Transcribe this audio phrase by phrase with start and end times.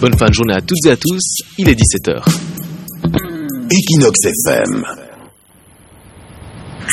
[0.00, 2.22] Bonne fin de journée à toutes et à tous, il est 17h.
[3.68, 4.84] Equinox FM.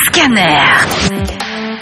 [0.08, 0.60] Scanner.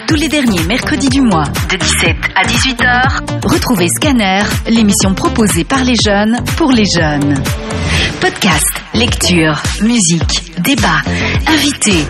[0.06, 5.82] Tous les derniers mercredis du mois, de 17 à 18h, retrouvez Scanner, l'émission proposée par
[5.82, 7.42] les jeunes pour les jeunes.
[8.20, 11.00] Podcast, lecture, musique, débat,
[11.46, 12.04] invités.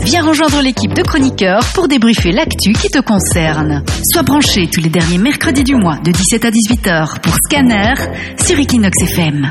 [0.00, 3.84] Viens rejoindre l'équipe de chroniqueurs pour débriefer l'actu qui te concerne.
[4.12, 7.94] Sois branché tous les derniers mercredis du mois de 17 à 18h pour Scanner
[8.38, 9.50] sur Equinox FM.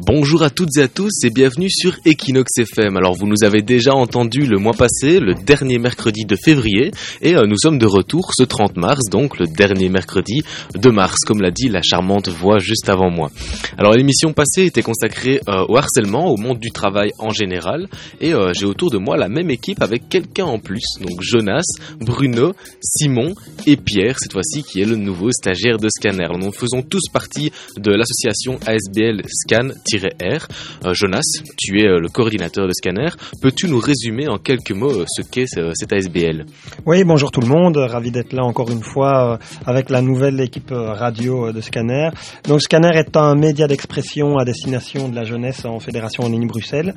[0.00, 2.96] Bonjour à toutes et à tous et bienvenue sur Equinox FM.
[2.96, 7.34] Alors vous nous avez déjà entendu le mois passé, le dernier mercredi de février, et
[7.34, 10.42] euh, nous sommes de retour ce 30 mars, donc le dernier mercredi
[10.76, 13.30] de mars, comme l'a dit la charmante voix juste avant moi.
[13.76, 17.88] Alors l'émission passée était consacrée euh, au harcèlement, au monde du travail en général,
[18.20, 21.64] et euh, j'ai autour de moi la même équipe avec quelqu'un en plus, donc Jonas,
[22.00, 23.34] Bruno, Simon
[23.66, 26.28] et Pierre, cette fois-ci qui est le nouveau stagiaire de Scanner.
[26.38, 30.46] Nous faisons tous partie de l'association ASBL Scan- R.
[30.84, 31.22] Euh, Jonas,
[31.56, 33.08] tu es euh, le coordinateur de Scanner.
[33.40, 36.44] Peux-tu nous résumer en quelques mots euh, ce qu'est cette ASBL
[36.86, 37.76] Oui, bonjour tout le monde.
[37.76, 42.10] Ravi d'être là encore une fois avec la nouvelle équipe radio de Scanner.
[42.44, 46.94] Donc Scanner est un média d'expression à destination de la jeunesse en Fédération en Bruxelles.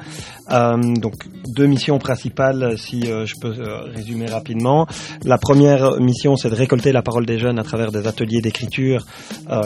[0.50, 1.14] donc
[1.56, 3.54] deux missions principales, si je peux
[3.94, 4.88] résumer rapidement.
[5.24, 9.06] La première mission, c'est de récolter la parole des jeunes à travers des ateliers d'écriture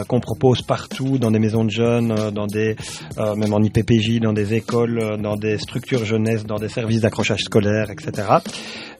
[0.08, 2.76] qu'on propose partout dans des maisons de jeunes, dans des
[3.18, 7.00] euh, même en IPPJ, dans des écoles, euh, dans des structures jeunesse, dans des services
[7.00, 8.28] d'accrochage scolaire, etc.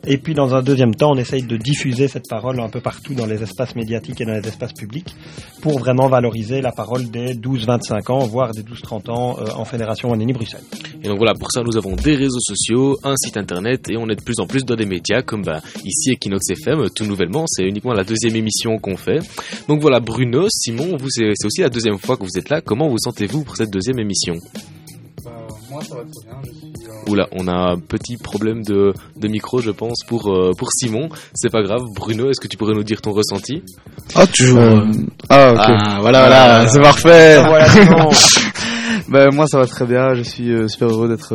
[0.06, 3.14] Et puis dans un deuxième temps, on essaye de diffuser cette parole un peu partout
[3.14, 5.14] dans les espaces médiatiques et dans les espaces publics
[5.62, 10.11] pour vraiment valoriser la parole des 12-25 ans, voire des 12-30 ans euh, en Fédération
[10.11, 10.64] Wallonie-Bruxelles.
[11.02, 14.08] Et donc voilà, pour ça nous avons des réseaux sociaux, un site internet et on
[14.08, 17.44] est de plus en plus dans des médias comme bah, ici Equinox FM, tout nouvellement,
[17.47, 19.19] c'est uniquement la deuxième émission qu'on fait.
[19.69, 22.89] Donc voilà, Bruno, Simon, vous c'est aussi la deuxième fois que vous êtes là, comment
[22.89, 24.34] vous sentez-vous pour cette deuxième émission?
[25.24, 26.67] Bah, Moi ça va très bien,
[27.08, 31.08] Oula, on a un petit problème de, de micro, je pense, pour, euh, pour Simon.
[31.34, 31.83] C'est pas grave.
[31.95, 33.63] Bruno, est-ce que tu pourrais nous dire ton ressenti?
[34.14, 34.58] Ah, toujours.
[34.58, 34.84] Euh,
[35.28, 35.61] ah, ok.
[35.61, 37.36] Ah, voilà, voilà, c'est parfait.
[37.39, 37.67] Voilà,
[39.08, 40.14] ben, moi, ça va très bien.
[40.14, 41.34] Je suis euh, super heureux d'être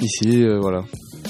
[0.00, 0.44] ici.
[0.60, 0.82] voilà.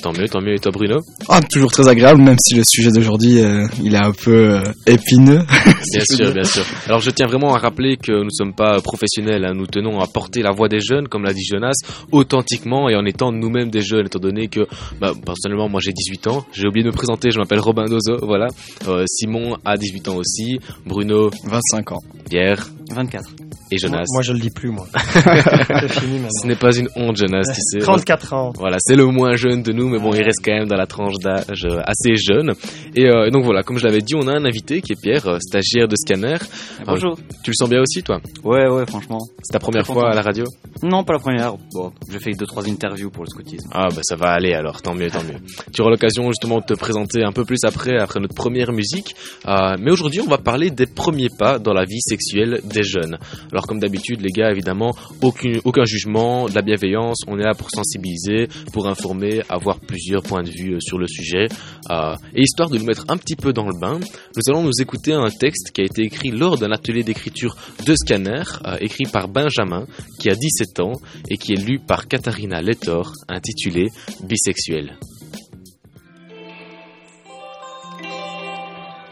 [0.02, 0.54] Tant mieux, tant mieux.
[0.54, 3.98] Et toi, Bruno Ah, toujours très agréable, même si le sujet d'aujourd'hui, euh, il est
[3.98, 5.40] un peu euh, épineux.
[5.92, 6.64] bien sûr, bien sûr.
[6.86, 9.44] Alors, je tiens vraiment à rappeler que nous ne sommes pas professionnels.
[9.44, 9.52] Hein.
[9.54, 11.72] Nous tenons à porter la voix des jeunes, comme l'a dit Jonas,
[12.12, 14.60] authentiquement et en étant nous-mêmes des jeunes, étant donné que,
[15.00, 16.44] bah, personnellement, moi j'ai 18 ans.
[16.52, 18.48] J'ai oublié de me présenter, je m'appelle Robin Dozo, voilà.
[18.88, 20.58] Euh, Simon a 18 ans aussi.
[20.86, 21.98] Bruno 25 ans.
[22.28, 23.24] Pierre 24.
[23.72, 24.86] Et Jonas Moi, je le dis plus, moi.
[25.12, 26.28] c'est fini maintenant.
[26.42, 27.78] Ce n'est pas une honte, Jonas, tu sais.
[27.78, 28.52] 34 ans.
[28.56, 30.86] Voilà, c'est le moins jeune de nous, mais bon, il reste quand même dans la
[30.86, 32.52] tranche d'âge assez jeune.
[32.94, 35.26] Et, euh, donc voilà, comme je l'avais dit, on a un invité qui est Pierre,
[35.26, 36.38] euh, stagiaire de Scanner.
[36.86, 37.16] Bonjour.
[37.44, 38.20] tu le sens bien aussi, toi?
[38.44, 39.18] Ouais, ouais, franchement.
[39.42, 40.44] C'est ta première fois à la radio?
[40.82, 41.54] Non, pas la première.
[41.74, 43.68] Bon, j'ai fait deux, trois interviews pour le scoutisme.
[43.72, 45.38] Ah, bah ça va aller alors, tant mieux, tant mieux.
[45.72, 49.14] tu auras l'occasion justement de te présenter un peu plus après, après notre première musique.
[49.46, 53.18] Euh, mais aujourd'hui, on va parler des premiers pas dans la vie sexuelle des jeunes.
[53.52, 54.90] Alors comme d'habitude, les gars, évidemment,
[55.22, 60.22] aucun, aucun jugement, de la bienveillance, on est là pour sensibiliser, pour informer, avoir plusieurs
[60.22, 61.48] points de vue euh, sur le sujet.
[61.90, 64.80] Euh, et histoire de nous mettre un petit peu dans le bain, nous allons nous
[64.80, 69.04] écouter un texte qui a été écrit lors d'un atelier d'écriture de Scanner, euh, écrit
[69.10, 69.86] par Benjamin,
[70.18, 70.92] qui a 17 ans,
[71.28, 73.88] et qui est lu par Katharina Lettor, intitulé
[74.22, 74.98] Bisexuel.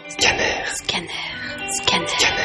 [0.08, 0.64] Scanner.
[0.74, 1.08] Scanner.
[1.70, 2.37] Scanner.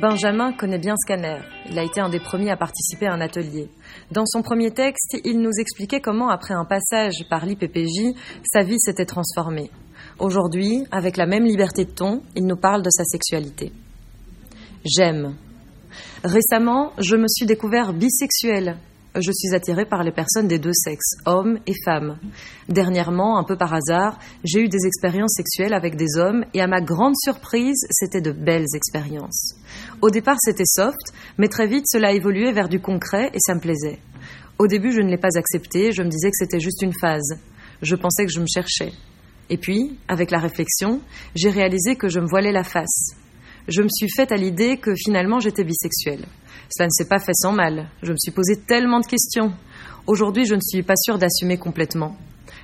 [0.00, 1.40] Benjamin connaît bien Scanner.
[1.68, 3.68] Il a été un des premiers à participer à un atelier.
[4.10, 8.16] Dans son premier texte, il nous expliquait comment, après un passage par l'IPPJ,
[8.50, 9.70] sa vie s'était transformée.
[10.18, 13.72] Aujourd'hui, avec la même liberté de ton, il nous parle de sa sexualité.
[14.86, 15.34] J'aime.
[16.24, 18.76] Récemment, je me suis découvert bisexuel
[19.16, 22.18] je suis attirée par les personnes des deux sexes, hommes et femmes.
[22.68, 26.68] Dernièrement, un peu par hasard, j'ai eu des expériences sexuelles avec des hommes et à
[26.68, 29.56] ma grande surprise, c'était de belles expériences.
[30.02, 33.54] Au départ, c'était soft, mais très vite, cela a évolué vers du concret et ça
[33.54, 33.98] me plaisait.
[34.58, 37.38] Au début, je ne l'ai pas accepté, je me disais que c'était juste une phase.
[37.82, 38.92] Je pensais que je me cherchais.
[39.50, 41.00] Et puis, avec la réflexion,
[41.34, 43.14] j'ai réalisé que je me voilais la face.
[43.68, 46.24] Je me suis faite à l'idée que finalement j'étais bisexuelle.
[46.70, 47.90] Cela ne s'est pas fait sans mal.
[48.02, 49.52] Je me suis posé tellement de questions.
[50.06, 52.16] Aujourd'hui, je ne suis pas sûre d'assumer complètement.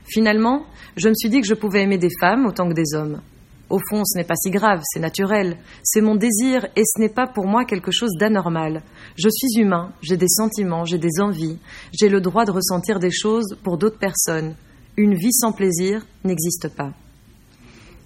[0.09, 0.65] Finalement,
[0.97, 3.21] je me suis dit que je pouvais aimer des femmes autant que des hommes.
[3.69, 5.57] Au fond, ce n'est pas si grave, c'est naturel.
[5.83, 8.83] C'est mon désir et ce n'est pas pour moi quelque chose d'anormal.
[9.17, 11.59] Je suis humain, j'ai des sentiments, j'ai des envies,
[11.93, 14.55] j'ai le droit de ressentir des choses pour d'autres personnes.
[14.97, 16.93] Une vie sans plaisir n'existe pas.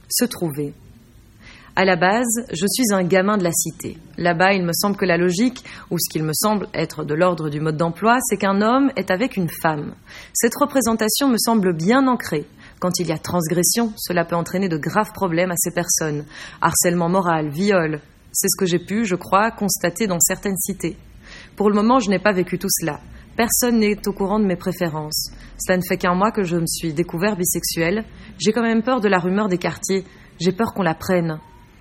[0.08, 0.72] Se trouver.
[1.76, 3.96] À la base, je suis un gamin de la cité.
[4.18, 7.48] Là-bas, il me semble que la logique, ou ce qu'il me semble être de l'ordre
[7.48, 9.94] du mode d'emploi, c'est qu'un homme est avec une femme.
[10.34, 12.44] Cette représentation me semble bien ancrée.
[12.80, 16.24] Quand il y a transgression, cela peut entraîner de graves problèmes à ces personnes.
[16.62, 18.00] Harcèlement moral, viol.
[18.32, 20.96] C'est ce que j'ai pu, je crois, constater dans certaines cités.
[21.56, 23.00] Pour le moment, je n'ai pas vécu tout cela.
[23.36, 25.30] Personne n'est au courant de mes préférences.
[25.58, 28.06] Cela ne fait qu'un mois que je me suis découvert bisexuel.
[28.38, 30.06] J'ai quand même peur de la rumeur des quartiers.
[30.40, 31.38] J'ai peur qu'on la prenne.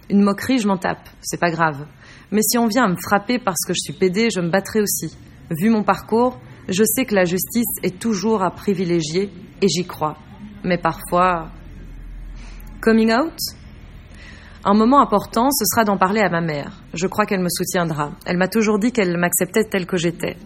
[0.10, 1.86] Une moquerie, je m'en tape, c'est pas grave.
[2.31, 4.81] Mais si on vient à me frapper parce que je suis pédé, je me battrai
[4.81, 5.16] aussi.
[5.50, 6.38] Vu mon parcours,
[6.68, 9.31] je sais que la justice est toujours à privilégier
[9.62, 10.18] et j'y crois.
[10.64, 11.50] Mais parfois.
[12.82, 13.38] Coming out
[14.64, 16.72] Un moment important, ce sera d'en parler à ma mère.
[16.94, 18.12] Je crois qu'elle me soutiendra.
[18.26, 20.38] Elle m'a toujours dit qu'elle m'acceptait telle que j'étais.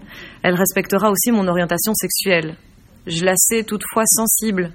[0.44, 2.57] Elle respectera aussi mon orientation sexuelle.
[3.07, 4.71] Je la sais toutefois sensible.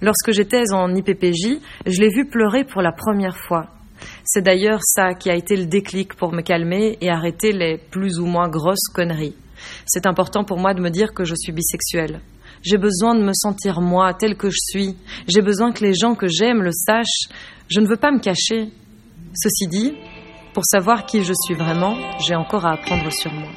[0.00, 3.66] Lorsque j'étais en IPPJ, je l'ai vue pleurer pour la première fois.
[4.24, 8.18] C'est d'ailleurs ça qui a été le déclic pour me calmer et arrêter les plus
[8.18, 9.36] ou moins grosses conneries.
[9.86, 12.20] C'est important pour moi de me dire que je suis bisexuelle.
[12.62, 14.96] J'ai besoin de me sentir moi, telle que je suis.
[15.28, 17.28] J'ai besoin que les gens que j'aime le sachent.
[17.68, 18.70] Je ne veux pas me cacher.
[19.34, 19.94] Ceci dit,
[20.54, 23.50] pour savoir qui je suis vraiment, j'ai encore à apprendre sur moi.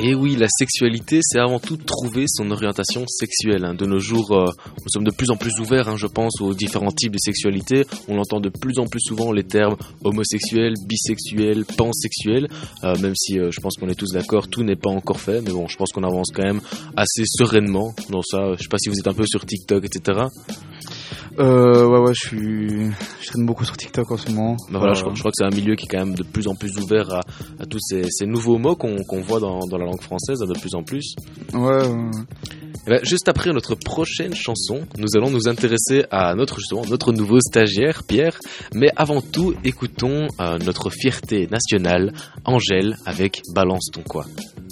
[0.00, 3.64] Et oui, la sexualité, c'est avant tout trouver son orientation sexuelle.
[3.64, 3.74] Hein.
[3.74, 6.54] De nos jours, euh, nous sommes de plus en plus ouverts, hein, je pense, aux
[6.54, 7.84] différents types de sexualité.
[8.06, 12.48] On entend de plus en plus souvent les termes homosexuel, bisexuel, pansexuel,
[12.84, 15.40] euh, même si euh, je pense qu'on est tous d'accord, tout n'est pas encore fait.
[15.40, 16.60] Mais bon, je pense qu'on avance quand même
[16.96, 18.52] assez sereinement dans ça.
[18.56, 20.20] Je sais pas si vous êtes un peu sur TikTok, etc.
[21.38, 22.90] Euh, ouais, ouais, je suis,
[23.20, 24.56] je traîne beaucoup sur TikTok en ce moment.
[24.70, 26.54] Bah voilà, je, crois, que c'est un milieu qui est quand même de plus en
[26.54, 27.20] plus ouvert à,
[27.60, 30.74] à tous ces, ces, nouveaux mots qu'on voit dans, dans, la langue française de plus
[30.74, 31.14] en plus.
[31.52, 31.60] Ouais.
[31.60, 32.10] ouais.
[32.88, 37.38] Ben, juste après notre prochaine chanson, nous allons nous intéresser à notre justement notre nouveau
[37.38, 38.38] stagiaire Pierre.
[38.72, 42.14] Mais avant tout, écoutons euh, notre fierté nationale,
[42.46, 44.24] Angèle, avec Balance ton quoi.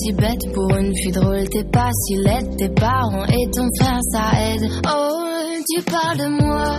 [0.00, 4.00] si bête pour une fille drôle, t'es pas si laide, tes parents et ton frère
[4.12, 4.70] ça aide.
[4.86, 5.28] Oh,
[5.70, 6.78] tu parles de moi,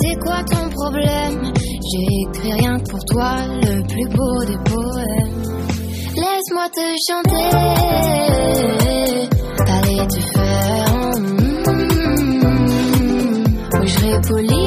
[0.00, 1.52] c'est quoi ton problème?
[1.54, 5.42] J'ai écrit rien que pour toi, le plus beau des poèmes.
[6.14, 7.46] Laisse-moi te chanter,
[9.66, 10.86] allez te faire.
[13.96, 14.65] serai poli pour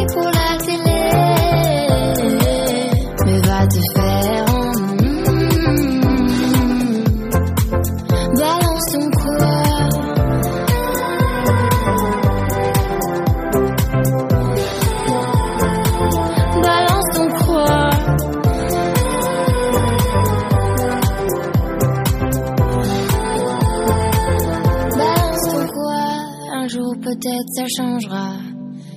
[27.48, 28.34] ça changera.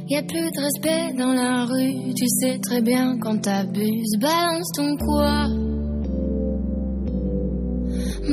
[0.08, 4.18] Y a plus de respect dans la rue, tu sais très bien quand t'abuses.
[4.20, 5.46] Balance ton quoi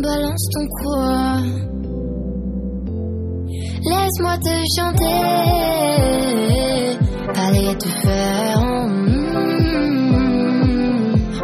[0.02, 1.42] Balance ton quoi
[3.82, 5.20] Laisse-moi te chanter,
[7.36, 8.62] allez te faire.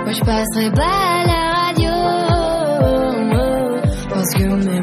[0.03, 1.95] Moi je passerai pas à la radio,
[4.09, 4.74] parce que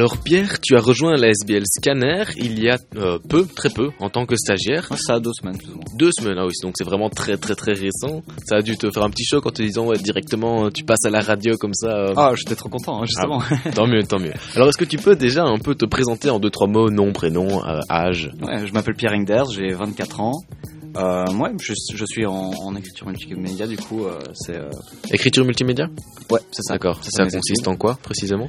[0.00, 3.90] Alors Pierre, tu as rejoint la SBL Scanner il y a euh, peu, très peu,
[3.98, 4.88] en tant que stagiaire.
[4.96, 5.84] ça a deux semaines plus ou moins.
[5.94, 8.22] Deux semaines, ah oui, donc c'est vraiment très très très récent.
[8.46, 10.84] Ça a dû te faire un petit choc en te disant ouais, directement euh, tu
[10.84, 11.88] passes à la radio comme ça.
[11.88, 12.14] Euh.
[12.16, 13.42] Ah, j'étais trop content, hein, justement.
[13.42, 14.32] Ah, tant mieux, tant mieux.
[14.56, 17.12] Alors est-ce que tu peux déjà un peu te présenter en deux trois mots, nom,
[17.12, 18.30] prénom, âge?
[18.40, 20.32] Ouais, je m'appelle Pierre Ingders, j'ai 24 ans.
[20.96, 24.56] Euh, ouais, je, je suis en, en, écriture multimédia, du coup, euh, c'est.
[24.56, 24.70] Euh...
[25.12, 25.88] Écriture multimédia
[26.30, 26.74] Ouais, c'est ça.
[26.74, 26.98] D'accord.
[27.02, 28.48] Ça, consiste en quoi précisément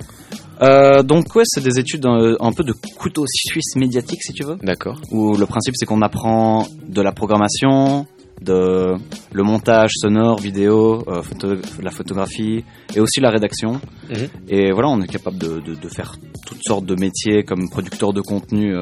[0.61, 4.43] euh, donc ouais, c'est des études un, un, peu de couteau suisse médiatique si tu
[4.43, 4.57] veux.
[4.61, 5.01] D'accord.
[5.09, 8.05] Où le principe c'est qu'on apprend de la programmation,
[8.39, 8.93] de
[9.33, 12.63] le montage sonore, vidéo, photo, la photographie
[12.95, 13.81] et aussi la rédaction.
[14.11, 14.27] Mhm.
[14.49, 18.13] Et voilà, on est capable de, de, de, faire toutes sortes de métiers comme producteur
[18.13, 18.75] de contenu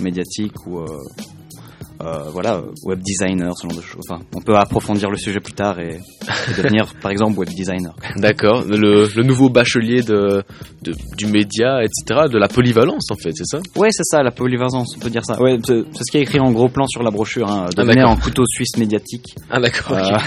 [0.00, 0.86] médiatique ou
[2.00, 4.02] euh, voilà, web designer, ce genre de choses.
[4.08, 5.98] Enfin, on peut approfondir le sujet plus tard et,
[6.56, 7.94] devenir, par exemple, web designer.
[8.16, 8.64] D'accord.
[8.64, 10.42] Le, le, nouveau bachelier de,
[10.82, 13.60] de, du média, etc., de la polyvalence, en fait, c'est ça?
[13.76, 15.40] Ouais, c'est ça, la polyvalence, on peut dire ça.
[15.40, 18.08] Ouais, c'est ce qui est écrit en gros plan sur la brochure, hein, ah, devenir
[18.08, 19.34] en couteau suisse médiatique.
[19.50, 19.96] Ah, d'accord.
[19.96, 20.18] Euh,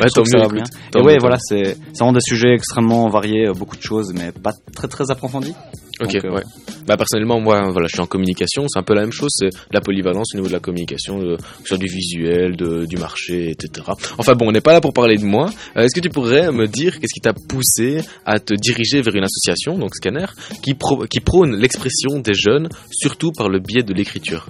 [0.00, 0.64] bah, tant mieux, bien.
[0.96, 4.52] et ouais, voilà, c'est vraiment des sujets extrêmement variés, euh, beaucoup de choses, mais pas
[4.74, 5.54] très très approfondis.
[6.02, 6.42] Ok, euh, ouais.
[6.86, 9.50] Bah personnellement, moi, voilà, je suis en communication, c'est un peu la même chose, c'est
[9.70, 13.86] la polyvalence au niveau de la communication, euh, sur du visuel, de, du marché, etc.
[14.18, 15.50] Enfin bon, on n'est pas là pour parler de moi.
[15.76, 19.14] Euh, est-ce que tu pourrais me dire qu'est-ce qui t'a poussé à te diriger vers
[19.14, 20.26] une association, donc Scanner,
[20.62, 20.74] qui,
[21.10, 24.48] qui prône l'expression des jeunes, surtout par le biais de l'écriture?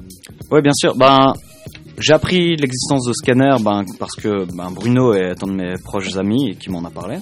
[0.51, 0.95] Oui, bien sûr.
[0.97, 1.35] Ben,
[1.99, 6.17] j'ai appris l'existence de Scanner ben, parce que ben, Bruno est un de mes proches
[6.17, 7.19] amis et qui m'en a parlé.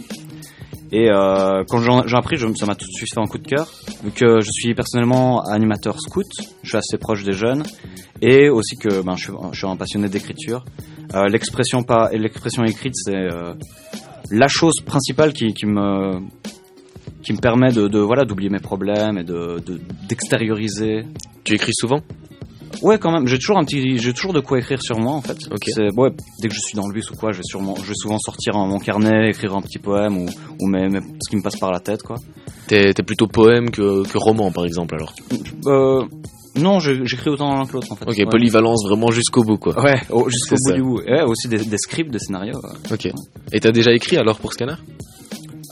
[0.90, 3.70] Et euh, quand j'ai appris, ça m'a tout de suite fait un coup de cœur,
[4.02, 6.26] vu que je suis personnellement animateur scout,
[6.62, 7.62] je suis assez proche des jeunes,
[8.22, 10.64] et aussi que ben, je, suis, un passionné d'écriture.
[11.14, 11.84] Euh, l'expression
[12.64, 13.54] écrite, c'est euh,
[14.30, 16.20] la chose principale qui, me
[17.22, 19.58] qui me permet de voilà d'oublier mes problèmes et de
[20.08, 21.04] d'extérioriser.
[21.44, 22.00] tu écris souvent?
[22.82, 23.26] Ouais, quand même.
[23.26, 25.36] J'ai toujours un petit, j'ai toujours de quoi écrire sur moi en fait.
[25.66, 26.10] C'est ouais,
[26.40, 28.18] dès que je suis dans le bus ou quoi, je vais sûrement, je vais souvent
[28.18, 30.26] sortir mon carnet, écrire un petit poème ou,
[30.60, 32.16] ou mes, ce qui me passe par la tête quoi.
[32.66, 35.14] T'es, plutôt poème que, que roman par exemple alors.
[35.66, 36.04] Euh,
[36.56, 38.04] non, j'écris autant l'un que l'autre en fait.
[38.06, 39.80] Ok, polyvalence vraiment jusqu'au bout quoi.
[39.82, 41.00] Ouais, jusqu'au bout du bout.
[41.00, 42.60] ouais, aussi des, des, scripts, des scénarios.
[42.90, 43.08] Ok.
[43.52, 44.76] Et t'as déjà écrit alors pour Scanner?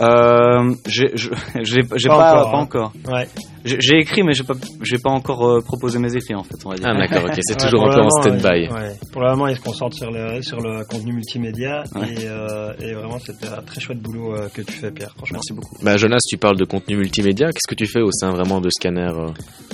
[0.00, 2.92] Euh, j'ai pas, pas, encore, pas encore.
[3.08, 3.26] Ouais.
[3.64, 6.54] J'ai écrit, mais j'ai pas, j'ai pas encore euh, proposé mes écrits en fait.
[6.64, 6.86] On va dire.
[6.88, 8.68] Ah d'accord, ok, c'est toujours un peu en stand-by.
[8.68, 12.72] Ouais, Pour le moment, il se concentre sur le sur le contenu multimédia et, euh,
[12.78, 15.12] et, vraiment c'était un très chouette boulot euh, que tu fais, Pierre.
[15.16, 15.38] Franchement.
[15.38, 15.84] Merci beaucoup.
[15.84, 17.46] Bah Jonas, tu parles de contenu multimédia.
[17.46, 19.10] Qu'est-ce que tu fais au sein vraiment de Scanner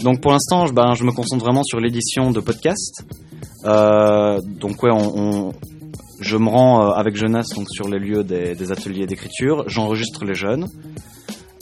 [0.02, 3.04] Donc pour l'instant, je, ben, je me concentre vraiment sur l'édition de podcasts.
[3.64, 5.52] donc ouais, on, on
[6.22, 10.24] je me rends euh, avec Jonas donc sur les lieux des, des ateliers d'écriture, j'enregistre
[10.24, 10.66] les jeunes,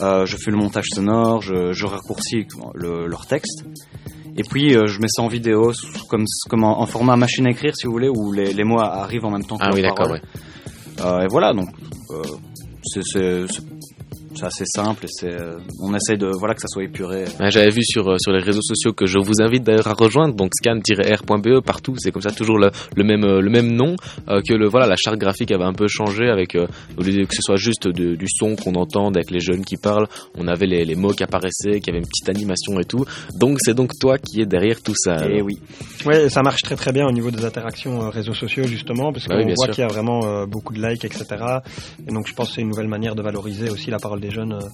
[0.01, 3.65] euh, je fais le montage sonore, je, je raccourcis le, leur texte,
[4.37, 5.73] et puis euh, je mets ça en vidéo
[6.09, 9.25] comme, comme en, format machine à écrire si vous voulez, où les, les mots arrivent
[9.25, 10.21] en même temps que ah oui, d'accord, ouais.
[11.01, 11.69] Euh, et voilà, donc
[12.85, 13.03] c'est
[14.35, 17.25] c'est assez simple et c'est euh, on essaye de voilà que ça soit épuré.
[17.49, 20.35] J'avais vu sur euh, sur les réseaux sociaux que je vous invite d'ailleurs à rejoindre
[20.35, 23.97] donc scan-r.be partout c'est comme ça toujours le, le même euh, le même nom
[24.29, 27.43] que le voilà la charte graphique avait un peu changé avec au lieu que ce
[27.43, 30.07] soit juste de, du son qu'on entend avec les jeunes qui parlent
[30.37, 33.05] on avait les, les mots qui apparaissaient qui avait une petite animation et tout
[33.39, 35.27] donc c'est donc toi qui es derrière tout ça.
[35.29, 35.59] Et eh oui.
[36.07, 39.43] Ouais ça marche très très bien au niveau des interactions réseaux sociaux justement parce bah
[39.43, 41.27] qu'on voit qu'il y a vraiment beaucoup de likes etc
[42.07, 44.30] et donc je pense que c'est une nouvelle manière de valoriser aussi la parole des
[44.31, 44.73] jeunes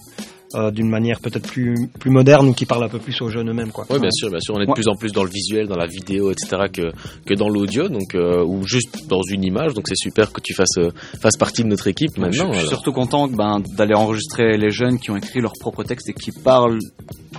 [0.54, 3.28] euh, euh, d'une manière peut-être plus plus moderne ou qui parle un peu plus aux
[3.28, 3.84] jeunes eux-mêmes quoi.
[3.90, 5.76] Oui bien sûr bien sûr on est de plus en plus dans le visuel dans
[5.76, 6.92] la vidéo etc que
[7.24, 10.54] que dans l'audio donc euh, ou juste dans une image donc c'est super que tu
[10.54, 10.78] fasses
[11.20, 12.52] fasses partie de notre équipe maintenant.
[12.52, 16.08] Je, suis surtout content ben, d'aller enregistrer les jeunes qui ont écrit leur propre texte
[16.08, 16.78] et qui parlent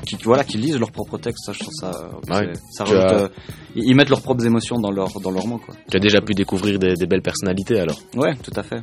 [0.06, 1.92] qui voilà qui lisent leur propre texte ça je trouve ça
[2.72, 3.32] ça rajoute,
[3.76, 5.76] ils mettent leurs propres émotions dans leur dans leurs mots quoi.
[5.90, 8.00] Tu as déjà pu découvrir des, des belles personnalités alors.
[8.16, 8.82] Ouais, tout à fait.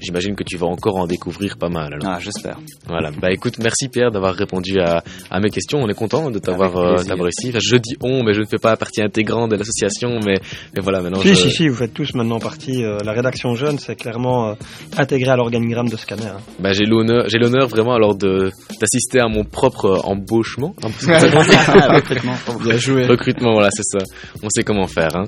[0.00, 2.06] J'imagine que tu vas encore en découvrir pas mal alors.
[2.06, 2.58] Ah, j'espère.
[2.86, 3.10] Voilà.
[3.20, 5.78] Bah écoute, merci Pierre d'avoir répondu à, à mes questions.
[5.82, 6.94] On est content de t'avoir euh,
[7.28, 7.48] ici.
[7.48, 10.36] Enfin, je dis on, mais je ne fais pas partie intégrante de l'association, mais,
[10.74, 11.20] mais voilà maintenant.
[11.20, 12.84] Si si si, vous faites tous maintenant partie.
[12.84, 14.54] Euh, la rédaction jeune, c'est clairement euh,
[14.96, 16.26] intégré à l'organigramme de Scanner.
[16.26, 16.40] Hein.
[16.60, 20.74] Bah j'ai l'honneur, j'ai l'honneur vraiment alors de d'assister à mon propre embauchement.
[20.82, 22.34] recrutement.
[22.62, 23.06] Bien joué.
[23.06, 24.04] Recrutement, voilà, c'est ça.
[24.42, 25.16] On sait comment faire.
[25.16, 25.24] Hein.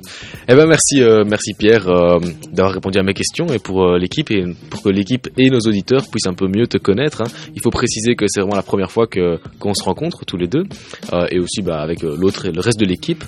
[0.47, 2.19] Eh ben merci, euh, merci Pierre euh,
[2.51, 5.59] d'avoir répondu à mes questions et pour euh, l'équipe et pour que l'équipe et nos
[5.59, 7.21] auditeurs puissent un peu mieux te connaître.
[7.21, 7.29] Hein.
[7.55, 10.47] Il faut préciser que c'est vraiment la première fois que qu'on se rencontre tous les
[10.47, 10.63] deux
[11.31, 13.23] et aussi bah, avec l'autre et le reste de l'équipe.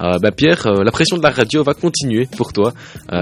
[0.00, 2.72] Bah, Pierre, la pression de la radio va continuer pour toi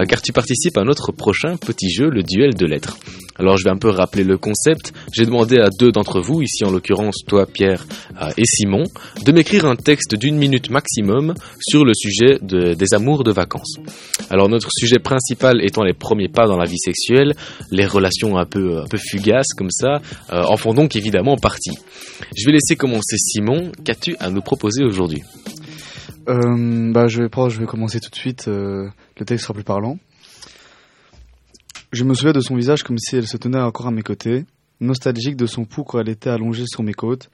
[0.08, 2.96] car tu participes à notre prochain petit jeu, le duel de lettres.
[3.36, 4.92] Alors je vais un peu rappeler le concept.
[5.12, 7.84] J'ai demandé à deux d'entre vous, ici en l'occurrence toi Pierre
[8.20, 8.84] euh, et Simon,
[9.24, 13.76] de m'écrire un texte d'une minute maximum sur le sujet des amours de vacances.
[14.30, 17.34] Alors notre sujet principal étant les premiers pas dans la vie sexuelle,
[17.72, 20.00] les relations un peu, un peu fugaces comme ça,
[20.32, 21.76] euh, en font donc évidemment partie.
[22.36, 23.72] Je vais laisser commencer Simon.
[23.84, 25.22] Qu'as-tu à nous proposer aujourd'hui?
[26.28, 28.46] Euh, bah, je, vais, commencer tout de suite.
[28.46, 28.90] le
[29.24, 29.98] texte sera plus parlant.
[31.92, 34.46] Je me souviens de son visage comme si elle se tenait encore à mes côtés,
[34.80, 37.30] nostalgique de son pouls quand elle était allongée sur mes côtes.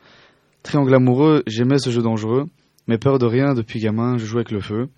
[0.62, 2.46] Triangle amoureux, j'aimais ce jeu dangereux,
[2.86, 4.88] mais peur de rien depuis gamin, je jouais avec le feu.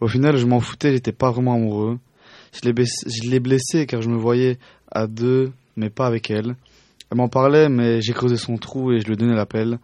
[0.00, 1.98] Au final, je m'en foutais, j'étais pas vraiment amoureux.
[2.52, 2.70] Je
[3.28, 4.58] l'ai blessée car je me voyais
[4.92, 6.54] à deux, mais pas avec elle.
[7.14, 9.78] Elle m'en parlait, mais j'ai creusé son trou et je lui donnais l'appel.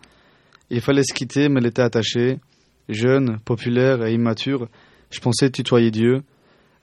[0.68, 2.40] Il fallait se quitter, mais elle était attachée.
[2.88, 4.66] Jeune, populaire et immature,
[5.12, 6.24] je pensais tutoyer Dieu.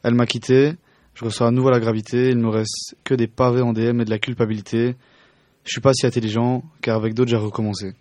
[0.04, 0.76] Elle m'a quitté,
[1.16, 4.06] je reçois à nouveau la gravité, il me reste que des pavés en DM et
[4.06, 4.96] de la culpabilité.
[5.66, 7.92] Je suis pas si intelligent, car avec d'autres j'ai recommencé.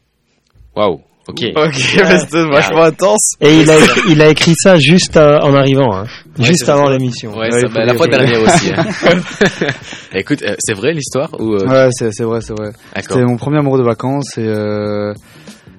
[0.77, 1.43] Waouh, ok.
[1.57, 1.75] Ok,
[2.21, 3.35] c'était vachement intense.
[3.41, 6.07] Et il a, écrit, il a écrit ça juste euh, en arrivant, hein.
[6.39, 7.37] juste avant l'émission.
[7.37, 8.73] Ouais, bah, la fois dernière aussi.
[8.73, 8.85] Hein.
[10.15, 12.71] Écoute, euh, c'est vrai l'histoire ou euh, Ouais, c'est vrai, c'est vrai.
[13.01, 14.47] C'était mon premier amour de vacances et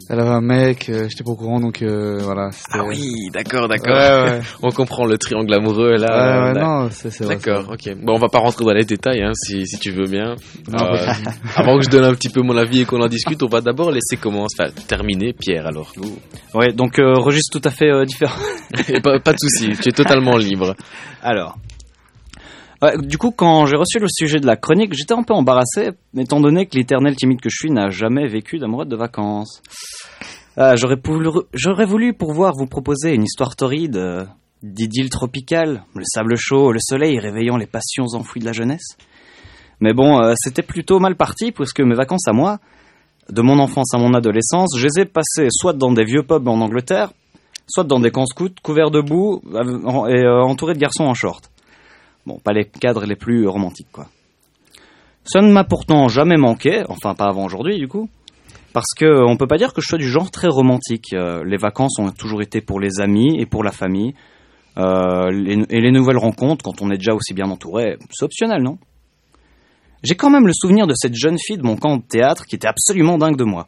[0.09, 2.49] elle avait un mec, euh, j'étais pas au courant, donc euh, voilà.
[2.71, 4.41] Ah oui, d'accord, d'accord.
[4.63, 6.53] on comprend le triangle amoureux là.
[6.53, 7.35] Ouais, non, c'est vrai.
[7.35, 7.95] D'accord, ok.
[8.01, 10.35] Bon, on va pas rentrer dans les détails, hein, si, si tu veux bien.
[10.73, 10.73] Euh,
[11.55, 13.59] avant que je donne un petit peu mon avis et qu'on en discute, on va
[13.59, 15.91] d'abord laisser commencer, enfin, terminer Pierre alors.
[16.53, 18.39] Ouais, donc registre tout à fait différent.
[19.03, 20.73] pas, pas de souci, tu es totalement libre.
[21.21, 21.57] Alors,
[22.99, 26.39] du coup, quand j'ai reçu le sujet de la chronique, j'étais un peu embarrassé, étant
[26.39, 29.61] donné que l'éternel timide que je suis n'a jamais vécu d'amourette de vacances.
[30.57, 34.25] Euh, j'aurais, voulu pouvoir vous proposer une histoire torride, euh,
[34.63, 38.97] d'idylle tropicale, le sable chaud, le soleil réveillant les passions enfouies de la jeunesse.
[39.79, 42.59] Mais bon, euh, c'était plutôt mal parti, puisque mes vacances à moi,
[43.29, 46.47] de mon enfance à mon adolescence, je les ai passées soit dans des vieux pubs
[46.47, 47.11] en Angleterre,
[47.67, 49.41] soit dans des camps scouts couverts de boue
[50.09, 51.51] et entourés de garçons en short.
[52.27, 54.07] Bon, pas les cadres les plus romantiques, quoi.
[55.23, 58.09] Ça ne m'a pourtant jamais manqué, enfin pas avant aujourd'hui du coup,
[58.73, 61.13] parce que on peut pas dire que je sois du genre très romantique.
[61.13, 64.13] Euh, les vacances ont toujours été pour les amis et pour la famille,
[64.77, 65.29] euh,
[65.69, 68.77] et les nouvelles rencontres, quand on est déjà aussi bien entouré, c'est optionnel, non?
[70.03, 72.55] J'ai quand même le souvenir de cette jeune fille de mon camp de théâtre qui
[72.55, 73.67] était absolument dingue de moi.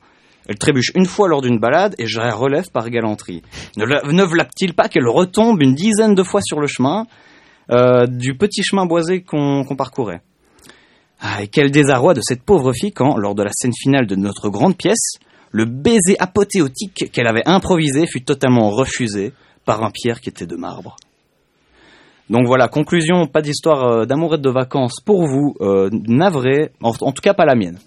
[0.50, 3.42] Elle trébuche une fois lors d'une balade et je la relève par galanterie.
[3.78, 7.06] Ne, ne vlappe-t-il pas qu'elle retombe une dizaine de fois sur le chemin?
[7.72, 10.22] Euh, du petit chemin boisé qu'on parcourait.
[11.22, 14.16] Ah, et quel désarroi de cette pauvre fille quand, lors de la scène finale de
[14.16, 15.18] notre grande pièce,
[15.52, 19.34] le baiser apothéotique qu'elle avait improvisé fut totalement refusé
[19.66, 20.96] par un Pierre qui était de marbre.
[22.30, 26.94] Donc voilà, conclusion, pas d'histoire euh, d'amour et de vacances pour vous, euh, navré, en,
[26.94, 27.80] tout cas pas la mienne.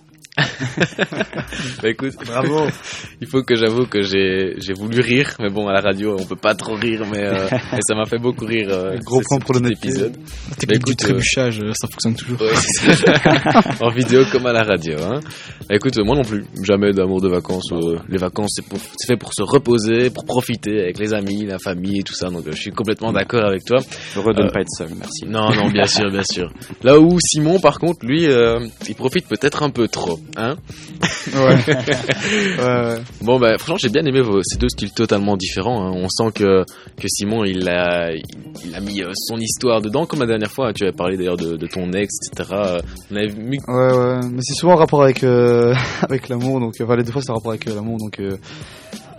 [1.83, 2.67] Bah écoute, bravo.
[3.21, 6.37] Il faut que j'avoue que j'ai voulu rire, mais bon à la radio on peut
[6.37, 7.49] pas trop rire, mais, euh,
[7.87, 8.69] ça m'a fait beaucoup rire.
[8.71, 10.17] Euh, Gros point pour le épisode.
[10.49, 12.41] La technique du trébuchage, euh, ça fonctionne toujours.
[13.81, 14.97] en vidéo comme à la radio.
[15.03, 15.21] Hein.
[15.69, 17.71] Bah, écoute, moi non plus, jamais d'amour de vacances.
[17.73, 18.65] Euh, les vacances c'est
[18.97, 22.31] c'est fait pour se reposer, pour profiter avec les amis, la famille et tout ça.
[22.31, 23.79] Donc je suis complètement d'accord avec toi.
[24.17, 25.27] Heureux de ne pas être seul, merci.
[25.27, 26.51] Non non bien sûr bien sûr.
[26.83, 30.22] Là où Simon par contre lui, il profite peut-être un peu trop.
[30.37, 30.57] Hein
[31.35, 32.97] ouais.
[33.21, 35.87] Bon, bah, franchement, j'ai bien aimé vos, ces deux styles totalement différents.
[35.87, 35.93] Hein.
[35.95, 36.65] On sent que,
[36.97, 40.73] que Simon, il a, il, a mis euh, son histoire dedans, comme la dernière fois.
[40.73, 42.81] Tu avais parlé d'ailleurs de, de, ton ex, etc.
[43.11, 43.59] On avait mis...
[43.69, 44.21] Ouais, ouais.
[44.31, 46.61] Mais c'est souvent en rapport avec, euh, avec l'amour.
[46.61, 47.99] Donc, enfin, les deux fois, c'est en rapport avec euh, l'amour.
[47.99, 48.21] Donc,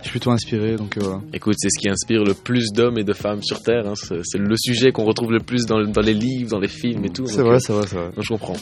[0.04, 1.22] je suis plutôt inspiré, donc voilà.
[1.32, 3.86] Écoute, c'est ce qui inspire le plus d'hommes et de femmes sur Terre.
[3.86, 3.94] Hein.
[3.96, 7.08] C'est le sujet qu'on retrouve le plus dans, dans, les livres, dans les films et
[7.08, 7.26] tout.
[7.26, 8.10] C'est vrai, c'est vrai, c'est vrai.
[8.18, 8.56] je comprends.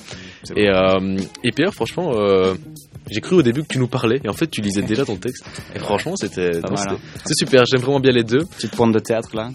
[0.54, 2.54] Et, euh, et Pierre, franchement, euh,
[3.10, 5.16] j'ai cru au début que tu nous parlais, et en fait, tu lisais déjà ton
[5.16, 5.44] texte.
[5.74, 6.52] Et franchement, c'était
[7.24, 7.64] c'est super.
[7.66, 8.44] J'aime vraiment bien les deux.
[8.44, 9.48] Petite pointe de théâtre là.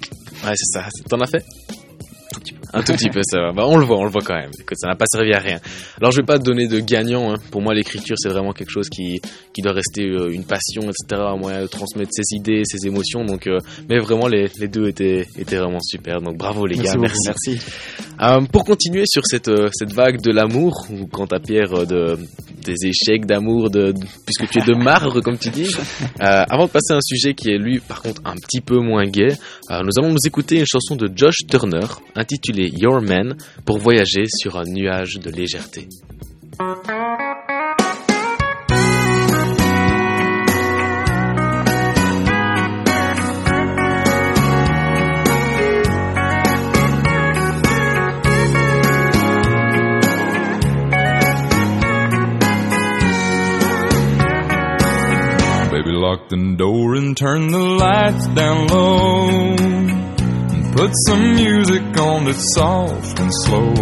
[0.43, 0.89] Ouais, c'est ça.
[1.09, 1.45] T'en as fait?
[2.77, 3.51] Un tout petit peu, ça va.
[3.51, 4.51] Bah, on le voit, on le voit quand même.
[4.59, 5.59] Écoute, ça n'a pas servi à rien.
[5.99, 7.31] Alors, je vais pas te donner de gagnant.
[7.31, 7.37] Hein.
[7.51, 9.19] Pour moi, l'écriture, c'est vraiment quelque chose qui,
[9.53, 11.21] qui doit rester euh, une passion, etc.
[11.33, 13.25] Un moyen de transmettre ses idées, ses émotions.
[13.25, 13.57] Donc, euh,
[13.89, 16.21] mais vraiment, les, les deux étaient, étaient vraiment super.
[16.21, 16.95] Donc, bravo les gars.
[16.99, 17.17] Merci.
[17.25, 17.59] merci.
[18.21, 22.17] Euh, pour continuer sur cette, cette vague de l'amour, ou quant à Pierre, de,
[22.63, 23.93] des échecs d'amour, de,
[24.25, 25.69] puisque tu es de marbre, comme tu dis,
[26.19, 29.05] avant de passer à un sujet qui est lui, par contre, un petit peu moins
[29.05, 29.35] gai,
[29.69, 31.85] nous allons nous écouter une chanson de Josh Turner
[32.15, 35.87] intitulée Your Man pour voyager sur un nuage de légèreté.
[55.71, 60.06] Baby, lock the door and turn the lights down low.
[60.77, 63.73] Put some music on that's soft and slow.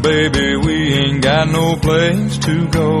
[0.00, 3.00] Baby, we ain't got no place to go.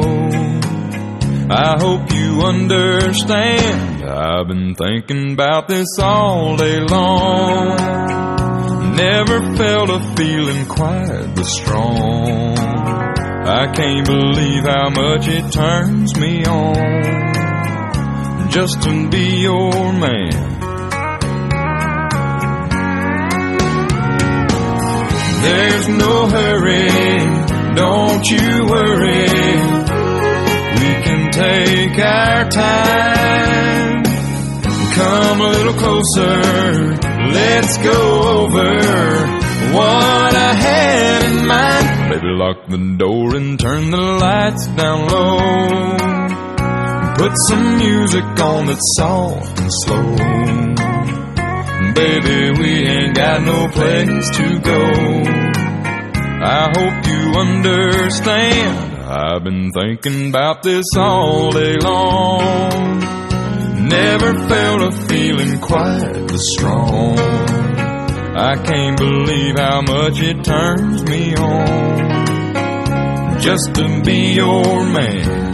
[1.48, 4.02] I hope you understand.
[4.10, 7.76] I've been thinking about this all day long.
[8.96, 12.58] Never felt a feeling quite this strong.
[12.58, 17.36] I can't believe how much it turns me on
[18.50, 20.55] just to be your man.
[25.42, 26.88] There's no hurry,
[27.74, 29.26] don't you worry.
[30.80, 34.04] We can take our time.
[34.94, 36.96] Come a little closer,
[37.32, 38.00] let's go
[38.40, 38.70] over
[39.76, 42.12] what I had in mind.
[42.12, 45.96] Baby, lock the door and turn the lights down low.
[47.18, 50.95] Put some music on that's soft and slow.
[51.94, 54.82] Baby, we ain't got no place to go.
[56.42, 58.96] I hope you understand.
[59.08, 63.00] I've been thinking about this all day long.
[63.88, 67.18] Never felt a feeling quite this strong.
[67.18, 72.16] I can't believe how much it turns me on
[73.40, 75.45] just to be your man.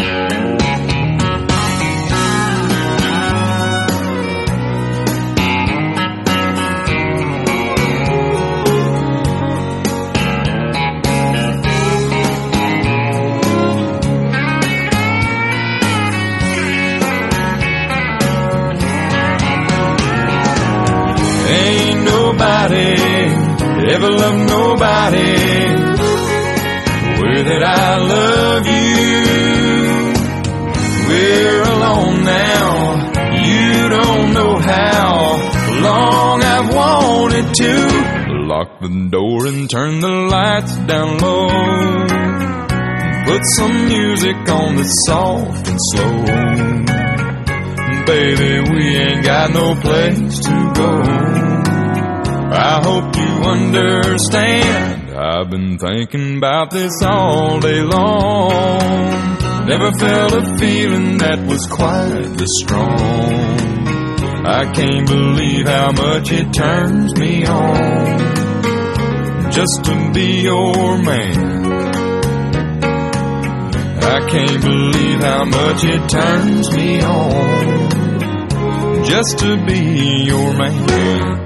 [22.63, 25.33] Nobody ever loved nobody
[27.21, 29.23] way that I love you.
[31.09, 33.11] We're alone now.
[33.43, 35.11] You don't know how
[35.83, 37.75] long I've wanted to
[38.47, 41.49] lock the door and turn the lights down low.
[43.27, 46.25] Put some music on that's soft and slow.
[48.07, 51.52] Baby, we ain't got no place to go.
[52.55, 55.11] I hope you understand.
[55.11, 58.79] I've been thinking about this all day long.
[59.67, 62.93] Never felt a feeling that was quite this strong.
[64.45, 68.19] I can't believe how much it turns me on
[69.51, 71.63] just to be your man.
[74.03, 77.89] I can't believe how much it turns me on
[79.05, 81.42] just to be your man.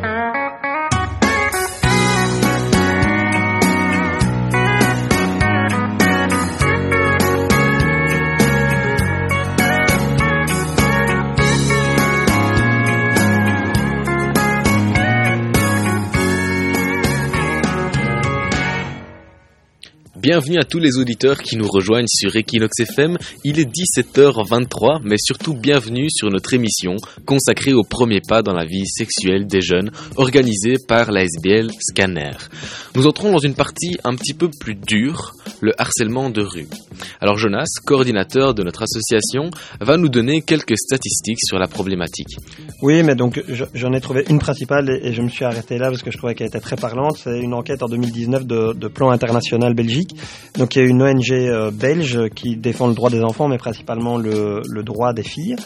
[20.27, 23.17] Bienvenue à tous les auditeurs qui nous rejoignent sur Equinox FM.
[23.45, 28.65] Il est 17h23, mais surtout bienvenue sur notre émission consacrée au premier pas dans la
[28.65, 32.33] vie sexuelle des jeunes, organisée par la SBL Scanner.
[32.97, 36.67] Nous entrons dans une partie un petit peu plus dure, le harcèlement de rue.
[37.21, 42.37] Alors Jonas, coordinateur de notre association, va nous donner quelques statistiques sur la problématique.
[42.83, 45.89] Oui, mais donc je- j'en ai trouvé une principale et, je me suis arrêté là
[45.91, 47.17] parce que je trouvais qu'elle était très parlante.
[47.23, 50.15] C'est une enquête en 2019 de, de Plan International Belgique.
[50.59, 53.59] Donc il y a une ONG euh, belge qui défend le droit des enfants, mais
[53.59, 55.57] principalement le, le droit des filles.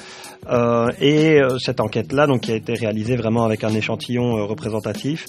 [0.48, 4.44] Euh, et euh, cette enquête-là, donc qui a été réalisée vraiment avec un échantillon euh,
[4.44, 5.26] représentatif,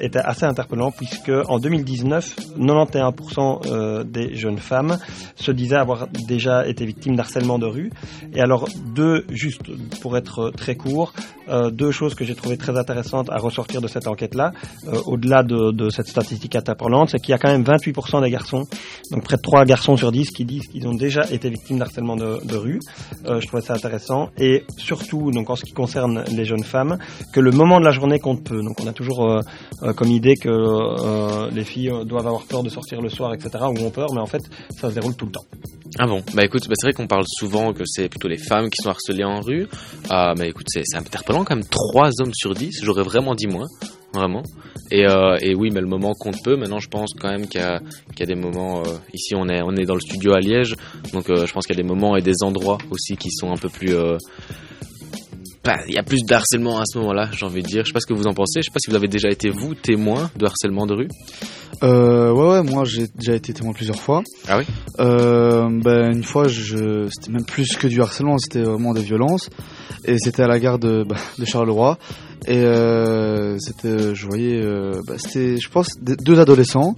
[0.00, 4.98] était assez interpellant puisque en 2019, 91% euh, des jeunes femmes
[5.34, 7.90] se disaient avoir déjà été victimes d'harcèlement de rue.
[8.34, 9.62] Et alors deux, juste
[10.00, 11.12] pour être très court,
[11.70, 14.52] deux choses que j'ai trouvées très intéressantes à ressortir de cette enquête-là,
[15.06, 18.64] au-delà de, de cette statistique interpellante, c'est qu'il y a quand même 28% des garçons,
[19.12, 22.16] donc près de 3 garçons sur 10 qui disent qu'ils ont déjà été victimes d'harcèlement
[22.16, 22.80] de, de rue.
[23.24, 23.95] Je trouvais ça intéressant.
[24.38, 26.98] Et surtout, donc en ce qui concerne les jeunes femmes,
[27.32, 28.62] que le moment de la journée compte peu.
[28.62, 29.40] Donc on a toujours euh,
[29.82, 33.34] euh, comme idée que euh, les filles euh, doivent avoir peur de sortir le soir,
[33.34, 34.42] etc., ou ont peur, mais en fait,
[34.78, 35.44] ça se déroule tout le temps.
[35.98, 36.22] Ah bon?
[36.34, 38.90] Bah écoute, bah c'est vrai qu'on parle souvent que c'est plutôt les femmes qui sont
[38.90, 39.66] harcelées en rue.
[40.10, 41.64] Ah mais écoute, c'est interpellant quand même.
[41.64, 43.66] 3 hommes sur 10, j'aurais vraiment dit moins.
[44.16, 44.42] Vraiment.
[44.90, 46.56] Et, euh, et oui, mais le moment compte peu.
[46.56, 47.80] Maintenant, je pense quand même qu'il y, a-
[48.14, 48.80] qu'il y a des moments.
[48.80, 50.74] euh, ici, on est, on est dans le studio à Liège,
[51.12, 53.50] donc euh, je pense qu'il y a des moments et des endroits aussi qui sont
[53.50, 53.94] un peu plus,
[55.64, 57.82] bah, il y a plus de harcèlement à ce moment-là, j'ai envie de dire.
[57.84, 58.60] Je sais pas ce que vous en pensez.
[58.60, 61.08] Je sais pas si vous avez déjà été vous témoin de harcèlement de rue.
[61.82, 64.22] Euh, ouais, ouais, moi j'ai déjà été témoin plusieurs fois.
[64.48, 64.64] Ah oui?
[65.00, 69.50] Euh, ben, Une fois, je, c'était même plus que du harcèlement, c'était vraiment des violences.
[70.04, 71.98] Et c'était à la gare de, bah, de Charleroi.
[72.46, 76.96] Et euh, c'était, je voyais, euh, bah, c'était, je pense, deux adolescents,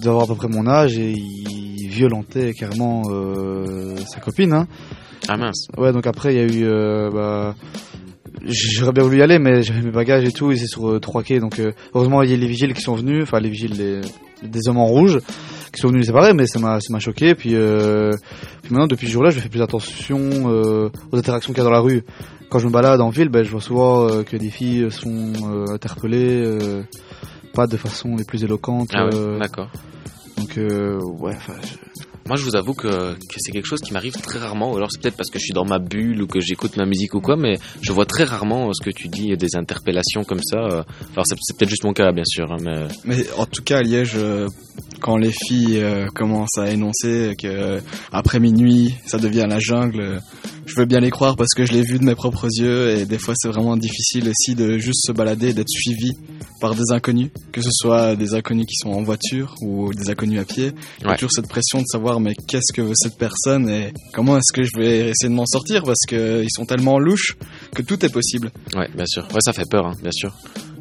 [0.00, 4.52] ils avoir à peu près mon âge, et ils violentaient carrément euh, sa copine.
[4.52, 4.66] Hein.
[5.28, 5.68] Ah mince.
[5.76, 6.64] Ouais, donc après, il y a eu...
[6.64, 7.54] Euh, bah,
[8.42, 10.98] J'aurais bien voulu y aller, mais j'avais mes bagages et tout, et c'est sur euh,
[10.98, 11.60] trois quais, donc
[11.94, 14.00] heureusement il y a les vigiles qui sont venus, enfin les vigiles les,
[14.48, 15.18] des hommes en rouge,
[15.74, 17.34] qui sont venus les séparer, mais ça m'a ça m'a choqué.
[17.34, 18.12] Puis, euh,
[18.62, 21.68] puis maintenant depuis ce jour-là, je fais plus attention euh, aux interactions qu'il y a
[21.68, 22.02] dans la rue.
[22.50, 25.32] Quand je me balade en ville, ben, je vois souvent euh, que des filles sont
[25.44, 26.82] euh, interpellées, euh,
[27.54, 28.88] pas de façon les plus éloquentes.
[28.92, 29.68] Ah ouais, d'accord.
[30.36, 31.76] donc euh, ouais, enfin, je-
[32.26, 34.72] Moi, je vous avoue que, que c'est quelque chose qui m'arrive très rarement.
[34.72, 36.86] Ou alors, c'est peut-être parce que je suis dans ma bulle ou que j'écoute ma
[36.86, 40.42] musique ou quoi, mais je vois très rarement ce que tu dis, des interpellations comme
[40.42, 40.58] ça.
[40.58, 43.82] Alors, c'est peut-être juste mon cas, bien sûr, hein, mais Mais en tout cas, à
[43.82, 44.16] Liège,
[45.00, 47.80] quand les filles euh, commencent à énoncer que
[48.12, 50.18] après minuit, ça devient la jungle, euh,
[50.70, 53.04] je veux bien les croire parce que je l'ai vu de mes propres yeux et
[53.06, 56.12] des fois c'est vraiment difficile aussi de juste se balader et d'être suivi
[56.60, 60.40] par des inconnus, que ce soit des inconnus qui sont en voiture ou des inconnus
[60.40, 60.72] à pied.
[60.98, 61.16] Il y a Ouais.
[61.16, 64.62] toujours cette pression de savoir mais qu'est-ce que veut cette personne et comment est-ce que
[64.62, 67.36] je vais essayer de m'en sortir parce que ils sont tellement louches
[67.74, 68.50] que tout est possible.
[68.76, 69.24] ouais, bien sûr.
[69.34, 70.34] Ouais, ça fait peur, hein, bien sûr.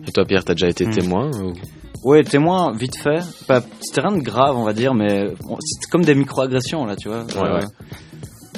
[0.08, 0.92] Et toi, Pierre, t'as déjà été Hmm.
[0.92, 1.54] témoin ou-
[2.04, 3.20] Ouais, témoin, vite fait.
[3.48, 6.96] Pas, c'était rien de grave, on va dire, mais bon, c'est comme des micro-agressions, là,
[6.96, 7.26] tu vois.
[7.36, 7.66] Euh, Ouais, ouais.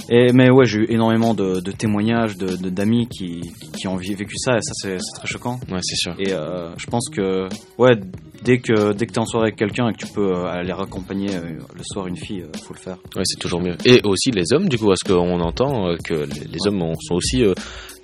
[0.09, 3.41] Et, mais ouais, j'ai eu énormément de, de témoignages de, de- d'amis qui,
[3.79, 5.59] qui ont vécu ça, et ça, c'est, très choquant.
[5.71, 6.15] Ouais, c'est sûr.
[6.19, 7.95] Et euh, je pense que, ouais,
[8.43, 10.73] dès que, dès que t'es en soirée avec quelqu'un et que tu peux euh, aller
[10.73, 11.41] raccompagner euh,
[11.75, 12.97] le soir une fille, faut le faire.
[13.15, 13.75] Ouais, c'est toujours mieux.
[13.85, 17.15] Et aussi les hommes, du coup, parce qu'on entend que les, les hommes ont- sont
[17.15, 17.43] aussi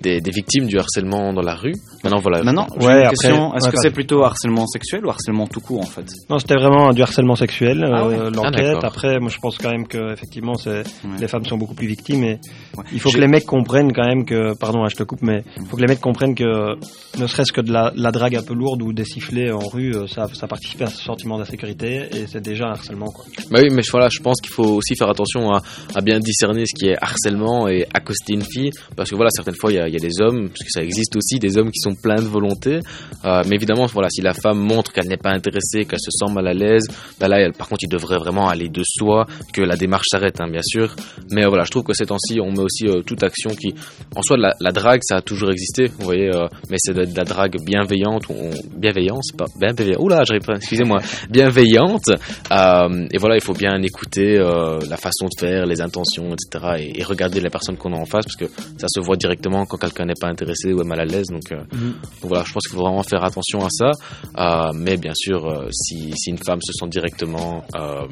[0.00, 1.74] des, des victimes du harcèlement dans la rue.
[2.04, 2.42] Maintenant, voilà.
[2.42, 3.54] Maintenant, j'ai Ouais, une après- question.
[3.54, 6.06] Est-ce ouais, que c'est plutôt harcèlement sexuel ou harcèlement tout court, en fait?
[6.30, 8.84] Non, c'était vraiment du harcèlement sexuel, Ah euh, Ah, l'enquête.
[8.84, 11.18] Après, moi, je pense quand même que effectivement, c'est Ouais.
[11.20, 12.22] les femmes sont beaucoup plus victimes.
[12.24, 12.38] Et
[12.76, 12.84] Ouais.
[12.92, 15.42] il faut que les mecs comprennent quand même que, pardon, hein, je te coupe, mais
[15.60, 16.74] il faut que les mecs comprennent que
[17.20, 19.94] ne serait-ce que de la, la drague un peu lourde ou des sifflets en rue,
[19.94, 23.06] euh, ça, ça participe à ce sentiment d'insécurité et c'est déjà un harcèlement.
[23.06, 23.24] Quoi.
[23.50, 25.62] Bah oui, mais voilà, je pense qu'il faut aussi faire attention à,
[25.94, 29.56] à bien discerner ce qui est harcèlement et accoster une fille, parce que voilà, certaines
[29.56, 31.56] fois il y a, il y a des hommes, parce que ça existe aussi, des
[31.58, 32.80] hommes qui sont pleins de volonté,
[33.24, 36.32] euh, mais évidemment, voilà, si la femme montre qu'elle n'est pas intéressée, qu'elle se sent
[36.32, 36.86] mal à l'aise,
[37.18, 40.48] bah là, par contre, il devrait vraiment aller de soi, que la démarche s'arrête, hein,
[40.50, 40.94] bien sûr.
[41.30, 43.74] Mais euh, voilà, je trouve que ces temps-ci, on met aussi euh, toute action qui,
[44.14, 46.30] en soi, la, la drague, ça a toujours existé, vous voyez,
[46.70, 50.00] mais c'est de, la drague bienveillante, ou on- bienveillance, pas bienveillante.
[50.00, 50.98] Oula, j'arrive pas, excusez-moi,
[51.30, 52.08] bienveillante.
[52.10, 56.92] Et voilà, il faut bien écouter la façon de faire, les intentions, etc.
[56.96, 58.46] Et, regarder les personnes qu'on a en face, parce que
[58.78, 61.26] ça se voit directement quand quelqu'un n'est pas intéressé ou est mal à l'aise.
[61.30, 63.90] Donc, euh, donc voilà, je pense qu'il faut vraiment faire attention à ça.
[64.38, 68.06] Euh, mais bien sûr, euh, si, si une femme se sent directement euh,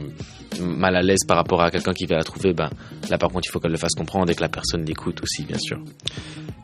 [0.61, 2.71] mal à l'aise par rapport à quelqu'un qui va la trouver, ben
[3.11, 5.45] là par contre, il faut qu'elle le fasse comprendre et que la personne l'écoute aussi,
[5.45, 5.79] bien sûr.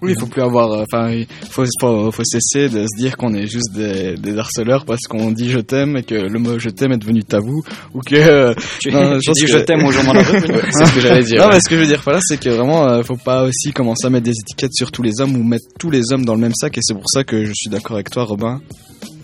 [0.00, 0.72] Oui, il faut plus avoir.
[0.72, 4.36] euh, Enfin, il faut, faut, faut cesser de se dire qu'on est juste des, des
[4.36, 7.62] harceleurs parce qu'on dit je t'aime et que le mot je t'aime est devenu tabou
[7.94, 8.16] ou que.
[8.16, 10.86] euh, Tu, Non, je dis que- je t'aime aux gens dans la rue Ouais, c'est
[10.86, 11.38] ce que j'allais dire.
[11.40, 11.52] non, ouais.
[11.54, 13.72] mais ce que je veux dire par là, c'est que vraiment, euh, faut pas aussi
[13.72, 16.34] commencer à mettre des étiquettes sur tous les hommes ou mettre tous les hommes dans
[16.34, 16.78] le même sac.
[16.78, 18.60] Et c'est pour ça que je suis d'accord avec toi, Robin.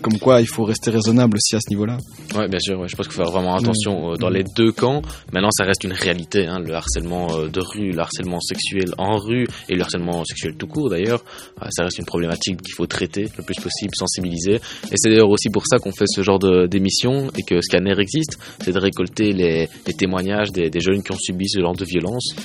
[0.01, 1.97] Comme quoi, il faut rester raisonnable aussi à ce niveau-là.
[2.35, 2.79] Ouais, bien sûr.
[2.79, 2.87] Ouais.
[2.87, 5.01] Je pense qu'il faut faire vraiment attention euh, dans les deux camps.
[5.33, 6.47] Maintenant, ça reste une réalité.
[6.47, 10.55] Hein, le harcèlement euh, de rue, le harcèlement sexuel en rue et le harcèlement sexuel
[10.55, 11.23] tout court d'ailleurs,
[11.61, 14.55] euh, ça reste une problématique qu'il faut traiter le plus possible, sensibiliser.
[14.55, 18.37] Et c'est d'ailleurs aussi pour ça qu'on fait ce genre d'émission et que Scanner existe,
[18.63, 21.85] c'est de récolter les, les témoignages des, des jeunes qui ont subi ce genre de
[21.85, 22.35] violence.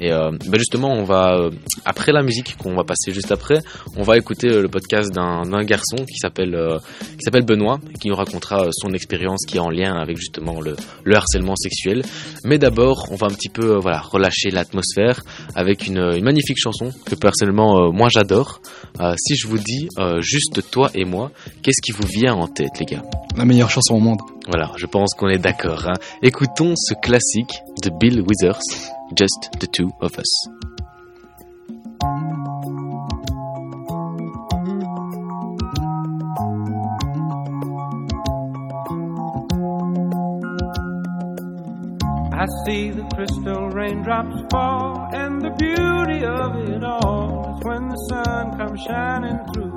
[0.00, 1.50] Et ben justement, on va
[1.84, 3.58] après la musique qu'on va passer juste après,
[3.96, 6.56] on va écouter le podcast d'un garçon qui s'appelle
[7.00, 10.60] qui s'appelle Benoît, qui nous racontera euh, son expérience qui est en lien avec justement
[10.60, 12.02] le, le harcèlement sexuel.
[12.44, 15.22] Mais d'abord, on va un petit peu euh, voilà relâcher l'atmosphère
[15.54, 18.60] avec une, une magnifique chanson que personnellement euh, moi j'adore.
[19.16, 19.88] Si je vous dis
[20.20, 21.30] juste toi et moi,
[21.62, 23.02] qu'est-ce qui vous vient en tête, les gars?
[23.36, 24.18] La meilleure chanson au monde.
[24.48, 25.86] Voilà, je pense qu'on est d'accord.
[25.88, 25.94] hein.
[26.22, 27.52] Écoutons ce classique
[27.84, 28.58] de Bill Withers,
[29.16, 30.67] Just the Two of Us.
[42.40, 47.96] I see the crystal raindrops fall, and the beauty of it all is when the
[48.08, 49.76] sun comes shining through.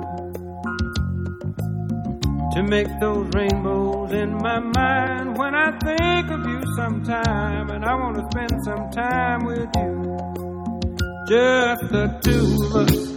[2.54, 7.94] To make those rainbows in my mind when I think of you sometime, and I
[7.96, 10.12] want to spend some time with you.
[11.26, 13.12] Just the two of us,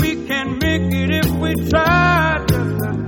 [0.00, 3.07] We can make it if we try, just the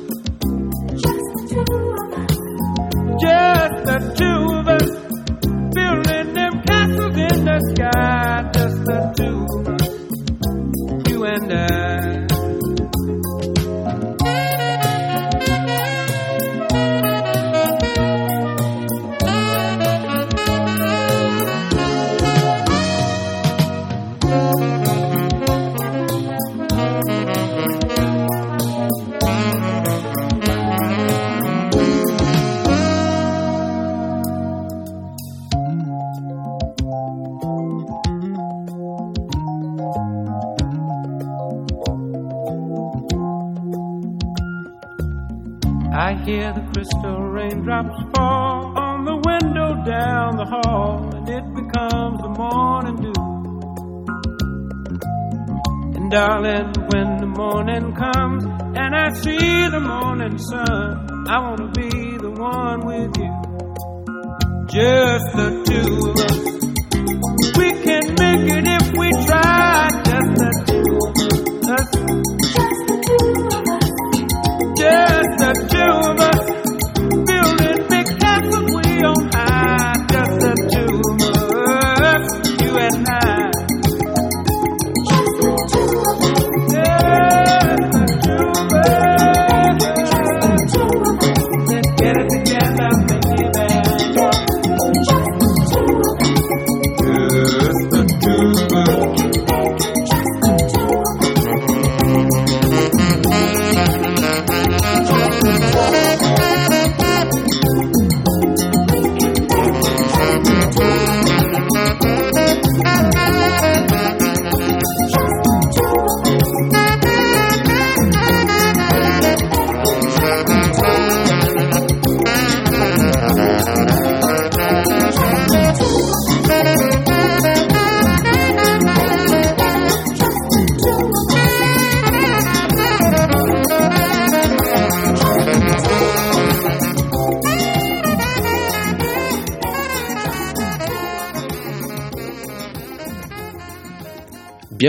[3.21, 4.89] Just the two of us.
[5.75, 9.80] Building them castles in the sky, just the two of us.
[56.11, 62.31] Darling, when the morning comes and I see the morning sun, I wanna be the
[62.31, 63.31] one with you.
[64.67, 66.51] Just the two of us.
[67.57, 69.87] We can make it if we try.
[70.03, 72.20] Just the two of us.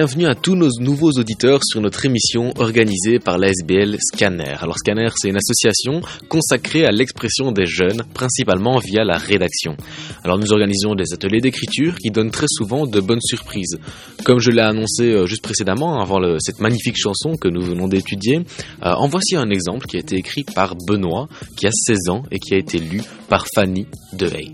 [0.03, 4.57] Bienvenue à tous nos nouveaux auditeurs sur notre émission organisée par l'ASBL Scanner.
[4.59, 9.77] Alors Scanner, c'est une association consacrée à l'expression des jeunes, principalement via la rédaction.
[10.25, 13.79] Alors nous organisons des ateliers d'écriture qui donnent très souvent de bonnes surprises.
[14.25, 18.39] Comme je l'ai annoncé euh, juste précédemment, avant cette magnifique chanson que nous venons d'étudier,
[18.85, 22.25] euh, en voici un exemple qui a été écrit par Benoît, qui a 16 ans
[22.33, 24.53] et qui a été lu par Fanny Dehey.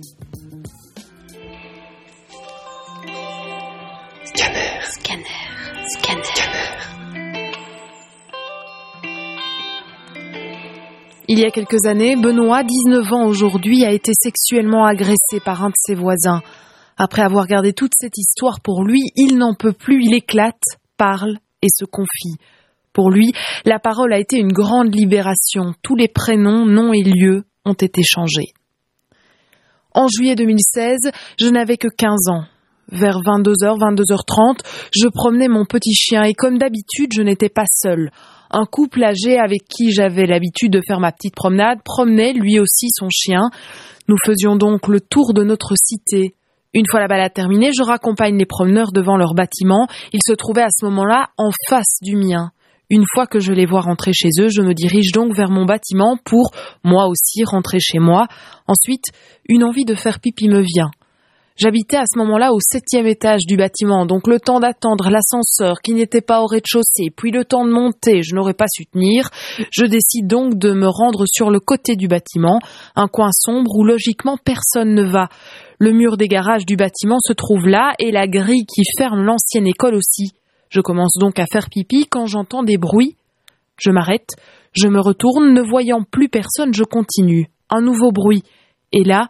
[11.30, 15.68] Il y a quelques années, Benoît, 19 ans aujourd'hui, a été sexuellement agressé par un
[15.68, 16.40] de ses voisins.
[16.96, 20.62] Après avoir gardé toute cette histoire pour lui, il n'en peut plus, il éclate,
[20.96, 22.38] parle et se confie.
[22.94, 23.34] Pour lui,
[23.66, 25.74] la parole a été une grande libération.
[25.82, 28.54] Tous les prénoms, noms et lieux ont été changés.
[29.92, 32.44] En juillet 2016, je n'avais que 15 ans.
[32.90, 34.60] Vers 22h, 22h30,
[34.94, 38.10] je promenais mon petit chien et comme d'habitude, je n'étais pas seule.
[38.50, 42.88] Un couple âgé avec qui j'avais l'habitude de faire ma petite promenade promenait lui aussi
[42.90, 43.50] son chien.
[44.08, 46.34] Nous faisions donc le tour de notre cité.
[46.74, 49.86] Une fois la balade terminée, je raccompagne les promeneurs devant leur bâtiment.
[50.12, 52.50] Ils se trouvaient à ce moment-là en face du mien.
[52.90, 55.66] Une fois que je les vois rentrer chez eux, je me dirige donc vers mon
[55.66, 56.52] bâtiment pour,
[56.84, 58.26] moi aussi, rentrer chez moi.
[58.66, 59.04] Ensuite,
[59.46, 60.90] une envie de faire pipi me vient.
[61.58, 65.92] J'habitais à ce moment-là au septième étage du bâtiment, donc le temps d'attendre l'ascenseur qui
[65.92, 69.28] n'était pas au rez-de-chaussée, puis le temps de monter, je n'aurais pas su tenir.
[69.72, 72.60] Je décide donc de me rendre sur le côté du bâtiment,
[72.94, 75.30] un coin sombre où logiquement personne ne va.
[75.80, 79.66] Le mur des garages du bâtiment se trouve là et la grille qui ferme l'ancienne
[79.66, 80.34] école aussi.
[80.68, 83.16] Je commence donc à faire pipi quand j'entends des bruits.
[83.80, 84.30] Je m'arrête,
[84.74, 87.50] je me retourne, ne voyant plus personne, je continue.
[87.68, 88.44] Un nouveau bruit.
[88.92, 89.28] Et là,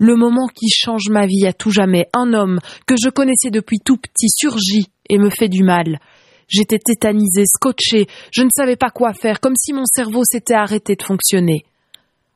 [0.00, 3.80] le moment qui change ma vie à tout jamais, un homme que je connaissais depuis
[3.84, 6.00] tout petit surgit et me fait du mal.
[6.48, 10.96] J'étais tétanisée, scotchée, je ne savais pas quoi faire, comme si mon cerveau s'était arrêté
[10.96, 11.64] de fonctionner.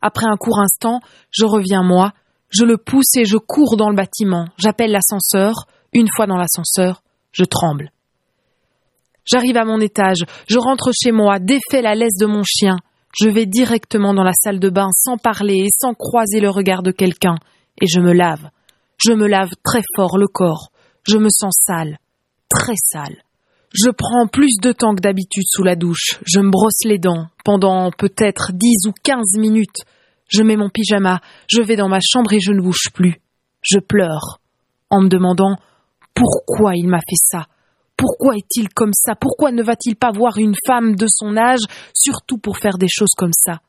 [0.03, 1.01] Après un court instant,
[1.31, 2.13] je reviens moi,
[2.51, 4.47] je le pousse et je cours dans le bâtiment.
[4.59, 5.67] J'appelle l'ascenseur.
[5.95, 7.03] Une fois dans l'ascenseur,
[7.33, 7.91] je tremble.
[9.25, 12.77] J'arrive à mon étage, je rentre chez moi, défais la laisse de mon chien.
[13.19, 16.83] Je vais directement dans la salle de bain sans parler et sans croiser le regard
[16.83, 17.37] de quelqu'un,
[17.81, 18.51] et je me lave.
[18.99, 20.71] Je me lave très fort le corps.
[21.07, 21.99] Je me sens sale,
[22.49, 23.23] très sale.
[23.73, 26.21] Je prends plus de temps que d'habitude sous la douche.
[26.25, 29.83] Je me brosse les dents pendant peut-être dix ou quinze minutes.
[30.29, 31.21] Je mets mon pyjama,
[31.51, 33.21] je vais dans ma chambre et je ne bouge plus.
[33.61, 34.41] Je pleure,
[34.91, 35.57] en me demandant
[36.15, 37.47] pourquoi il m'a fait ça.
[37.97, 39.15] Pourquoi est-il comme ça?
[39.15, 41.63] Pourquoi ne va-t-il pas voir une femme de son âge,
[41.93, 43.61] surtout pour faire des choses comme ça?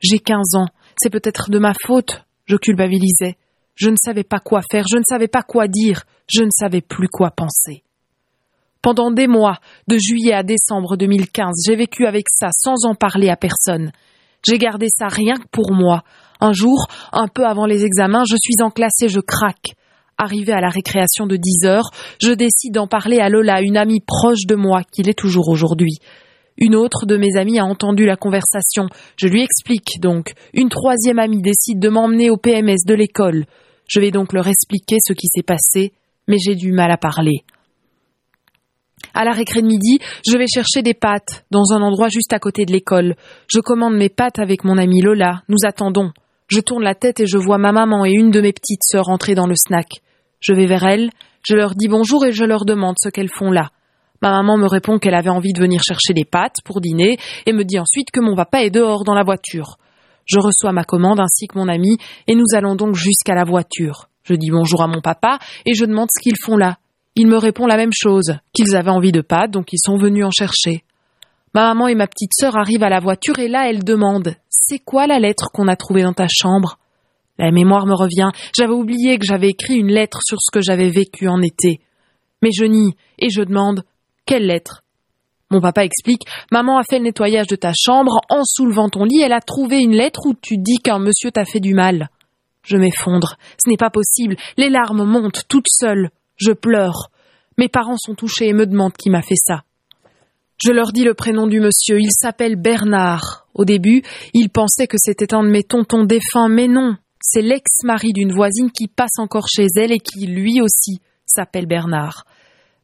[0.00, 0.66] J'ai quinze ans,
[0.96, 3.36] c'est peut-être de ma faute, je culpabilisais.
[3.74, 6.80] Je ne savais pas quoi faire, je ne savais pas quoi dire, je ne savais
[6.80, 7.82] plus quoi penser.
[8.80, 13.28] Pendant des mois, de juillet à décembre 2015, j'ai vécu avec ça sans en parler
[13.28, 13.90] à personne.
[14.48, 16.04] J'ai gardé ça rien que pour moi.
[16.40, 19.74] Un jour, un peu avant les examens, je suis en classe et je craque.
[20.18, 21.90] Arrivé à la récréation de 10 heures,
[22.22, 25.98] je décide d'en parler à Lola, une amie proche de moi, qui l'est toujours aujourd'hui.
[26.58, 28.88] Une autre de mes amies a entendu la conversation.
[29.16, 30.32] Je lui explique donc.
[30.54, 33.44] Une troisième amie décide de m'emmener au PMS de l'école.
[33.88, 35.92] Je vais donc leur expliquer ce qui s'est passé,
[36.28, 37.44] mais j'ai du mal à parler.
[39.14, 42.38] À la récré de midi, je vais chercher des pâtes dans un endroit juste à
[42.38, 43.16] côté de l'école.
[43.48, 45.42] Je commande mes pâtes avec mon amie Lola.
[45.48, 46.10] Nous attendons.
[46.48, 49.08] Je tourne la tête et je vois ma maman et une de mes petites sœurs
[49.08, 49.88] entrer dans le snack.
[50.40, 51.10] Je vais vers elles,
[51.48, 53.70] je leur dis bonjour et je leur demande ce qu'elles font là.
[54.22, 57.52] Ma maman me répond qu'elle avait envie de venir chercher des pâtes pour dîner et
[57.52, 59.76] me dit ensuite que mon papa est dehors dans la voiture.
[60.24, 64.08] Je reçois ma commande ainsi que mon ami et nous allons donc jusqu'à la voiture.
[64.24, 66.78] Je dis bonjour à mon papa et je demande ce qu'ils font là.
[67.14, 70.24] Il me répond la même chose, qu'ils avaient envie de pâtes donc ils sont venus
[70.24, 70.82] en chercher.
[71.54, 74.80] Ma maman et ma petite sœur arrivent à la voiture et là elles demandent C'est
[74.80, 76.78] quoi la lettre qu'on a trouvée dans ta chambre?
[77.38, 78.30] La mémoire me revient.
[78.56, 81.80] J'avais oublié que j'avais écrit une lettre sur ce que j'avais vécu en été.
[82.42, 83.84] Mais je nie et je demande
[84.26, 84.82] Quelle lettre?
[85.50, 88.20] Mon papa explique Maman a fait le nettoyage de ta chambre.
[88.28, 91.44] En soulevant ton lit, elle a trouvé une lettre où tu dis qu'un monsieur t'a
[91.44, 92.10] fait du mal.
[92.64, 93.36] Je m'effondre.
[93.64, 94.36] Ce n'est pas possible.
[94.56, 96.10] Les larmes montent toutes seules.
[96.36, 97.10] Je pleure.
[97.56, 99.62] Mes parents sont touchés et me demandent qui m'a fait ça.
[100.58, 102.00] Je leur dis le prénom du monsieur.
[102.00, 103.46] Il s'appelle Bernard.
[103.54, 104.02] Au début,
[104.34, 106.96] ils pensaient que c'était un de mes tontons défunts, mais non.
[107.20, 112.24] C'est l'ex-mari d'une voisine qui passe encore chez elle et qui, lui aussi, s'appelle Bernard.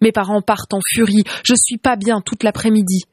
[0.03, 1.23] Mes parents partent en furie.
[1.45, 3.05] Je suis pas bien toute l'après-midi.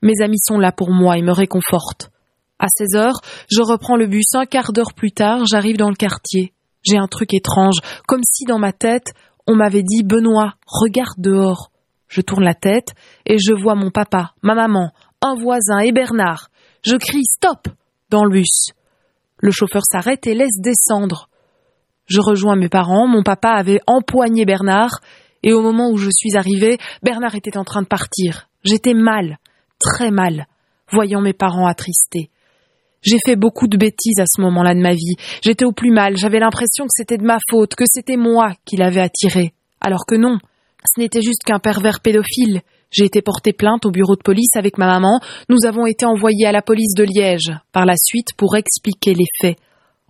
[0.00, 2.10] Mes amis sont là pour moi et me réconfortent.
[2.58, 3.20] À 16 heures,
[3.50, 4.34] je reprends le bus.
[4.34, 6.54] Un quart d'heure plus tard, j'arrive dans le quartier.
[6.82, 7.76] J'ai un truc étrange,
[8.06, 9.12] comme si dans ma tête,
[9.46, 11.70] on m'avait dit Benoît, regarde dehors.
[12.08, 12.94] Je tourne la tête
[13.26, 16.48] et je vois mon papa, ma maman, un voisin et Bernard.
[16.82, 17.68] Je crie Stop
[18.08, 18.72] dans le bus.
[19.36, 21.28] Le chauffeur s'arrête et laisse descendre.
[22.06, 25.00] Je rejoins mes parents, mon papa avait empoigné Bernard,
[25.48, 28.50] et au moment où je suis arrivée, Bernard était en train de partir.
[28.64, 29.38] J'étais mal,
[29.80, 30.46] très mal,
[30.92, 32.28] voyant mes parents attristés.
[33.00, 35.16] J'ai fait beaucoup de bêtises à ce moment-là de ma vie.
[35.42, 38.76] J'étais au plus mal, j'avais l'impression que c'était de ma faute, que c'était moi qui
[38.76, 39.54] l'avais attiré.
[39.80, 40.36] Alors que non,
[40.84, 42.60] ce n'était juste qu'un pervers pédophile.
[42.90, 45.18] J'ai été porté plainte au bureau de police avec ma maman.
[45.48, 49.24] Nous avons été envoyés à la police de Liège par la suite pour expliquer les
[49.40, 49.56] faits.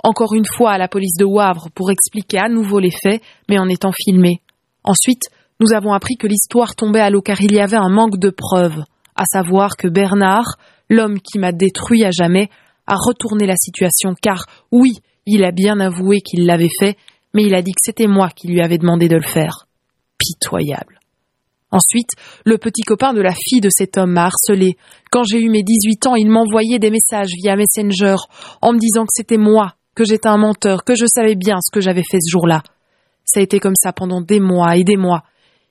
[0.03, 3.61] Encore une fois à la police de Wavre pour expliquer à nouveau les faits, mais
[3.61, 4.41] en étant filmés.
[4.89, 5.25] Ensuite,
[5.61, 8.31] nous avons appris que l'histoire tombait à l'eau car il y avait un manque de
[8.31, 8.83] preuves,
[9.15, 10.57] à savoir que Bernard,
[10.89, 12.49] l'homme qui m'a détruit à jamais,
[12.87, 14.93] a retourné la situation car, oui,
[15.27, 16.97] il a bien avoué qu'il l'avait fait,
[17.35, 19.67] mais il a dit que c'était moi qui lui avais demandé de le faire.
[20.17, 21.01] Pitoyable.
[21.71, 22.13] Ensuite,
[22.47, 24.79] le petit copain de la fille de cet homme m'a harcelé.
[25.11, 28.17] Quand j'ai eu mes 18 ans, il m'envoyait des messages via Messenger
[28.63, 31.71] en me disant que c'était moi, que j'étais un menteur, que je savais bien ce
[31.71, 32.63] que j'avais fait ce jour-là.
[33.31, 35.23] Ça a été comme ça pendant des mois et des mois.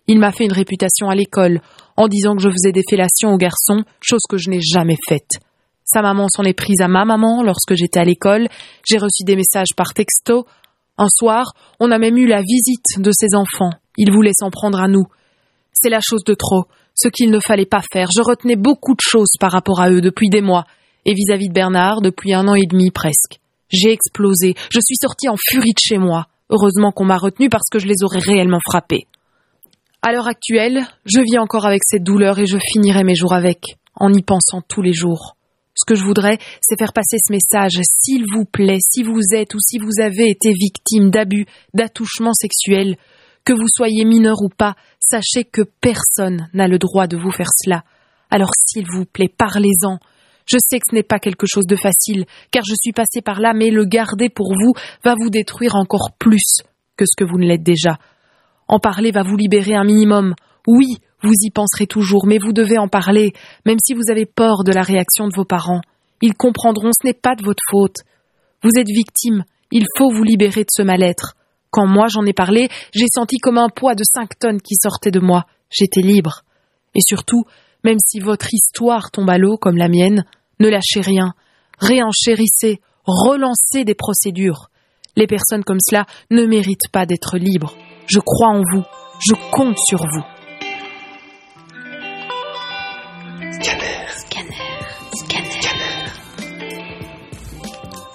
[0.05, 1.60] Il m'a fait une réputation à l'école
[1.97, 5.41] en disant que je faisais des fellations aux garçons, chose que je n'ai jamais faite.
[5.84, 8.47] Sa maman s'en est prise à ma maman lorsque j'étais à l'école.
[8.86, 10.45] J'ai reçu des messages par texto.
[10.99, 13.72] Un soir, on a même eu la visite de ses enfants.
[13.97, 15.05] Il voulait s'en prendre à nous.
[15.74, 18.10] C'est la chose de trop, ce qu'il ne fallait pas faire.
[18.16, 20.66] Je retenais beaucoup de choses par rapport à eux depuis des mois,
[21.05, 23.39] et vis-à-vis de Bernard depuis un an et demi presque.
[23.70, 26.28] J'ai explosé, je suis sortie en furie de chez moi.
[26.50, 29.08] Heureusement qu'on m'a retenu parce que je les aurais réellement frappés.
[30.02, 33.78] À l'heure actuelle, je vis encore avec cette douleur et je finirai mes jours avec.
[34.00, 35.36] en y pensant tous les jours.
[35.74, 37.82] Ce que je voudrais, c'est faire passer ce message.
[38.00, 42.95] S'il vous plaît, si vous êtes ou si vous avez été victime d'abus, d'attouchements sexuels,
[43.43, 47.50] que vous soyez mineur ou pas, sachez que personne n'a le droit de vous faire
[47.64, 47.84] cela.
[48.30, 50.00] Alors s'il vous plaît, parlez-en.
[50.48, 53.41] Je sais que ce n'est pas quelque chose de facile, car je suis passé par
[53.41, 54.74] là, mais le garder pour vous
[55.04, 56.62] va vous détruire encore plus
[56.95, 57.98] que ce que vous ne l'êtes déjà.
[58.68, 60.34] En parler va vous libérer un minimum.
[60.66, 63.34] Oui, vous y penserez toujours, mais vous devez en parler,
[63.66, 65.82] même si vous avez peur de la réaction de vos parents.
[66.22, 67.98] Ils comprendront, ce n'est pas de votre faute.
[68.64, 71.36] Vous êtes victime, il faut vous libérer de ce mal-être.
[71.70, 75.12] Quand moi j'en ai parlé, j'ai senti comme un poids de cinq tonnes qui sortait
[75.12, 75.45] de moi.
[75.70, 76.43] J'étais libre.
[76.95, 77.43] Et surtout,
[77.84, 80.26] même si votre histoire tombe à l'eau comme la mienne,
[80.60, 81.34] ne lâchez rien,
[81.80, 84.70] réenchérissez, relancez des procédures.
[85.16, 87.76] Les personnes comme cela ne méritent pas d'être libres.
[88.08, 88.84] Je crois en vous,
[89.20, 90.24] je compte sur vous.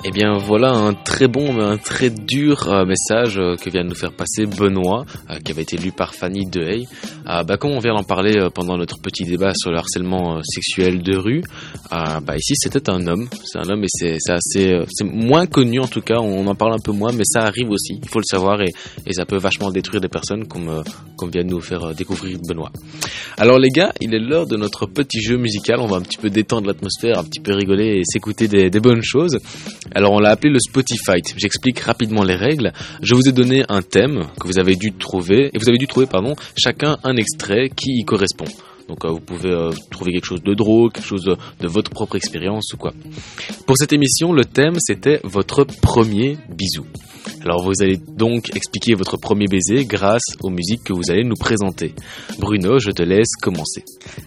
[0.05, 3.91] Eh bien voilà un très bon un très dur euh, message euh, que vient de
[3.91, 6.87] nous faire passer Benoît, euh, qui avait été lu par Fanny Dehey.
[7.25, 11.17] bah, comme on vient d'en parler pendant notre petit débat sur le harcèlement sexuel de
[11.17, 11.45] rue,
[11.91, 15.87] bah, ici c'était un homme, c'est un homme et c'est assez, c'est moins connu en
[15.87, 18.25] tout cas, on en parle un peu moins, mais ça arrive aussi, il faut le
[18.25, 18.73] savoir et,
[19.13, 20.83] ça peut vachement détruire des personnes comme,
[21.17, 22.73] comme vient de nous faire découvrir Benoît.
[23.37, 26.19] Alors les gars, il est l'heure de notre petit jeu musical, on va un petit
[26.19, 29.39] peu détendre l'atmosphère, un petit peu rigoler et s'écouter des bonnes choses.
[29.95, 31.21] Alors on l'a appelé le Spotify.
[31.37, 32.73] J'explique rapidement les règles.
[33.03, 35.87] Je vous ai donné un thème que vous avez dû trouver et vous avez dû
[35.87, 38.47] trouver pardon chacun un extrait qui y correspond.
[38.89, 41.91] Donc euh, vous pouvez euh, trouver quelque chose de drôle, quelque chose de, de votre
[41.91, 42.93] propre expérience ou quoi.
[43.67, 46.87] Pour cette émission, le thème c'était votre premier bisou.
[47.45, 51.35] Alors vous allez donc expliquer votre premier baiser grâce aux musiques que vous allez nous
[51.35, 51.93] présenter.
[52.39, 53.85] Bruno, je te laisse commencer.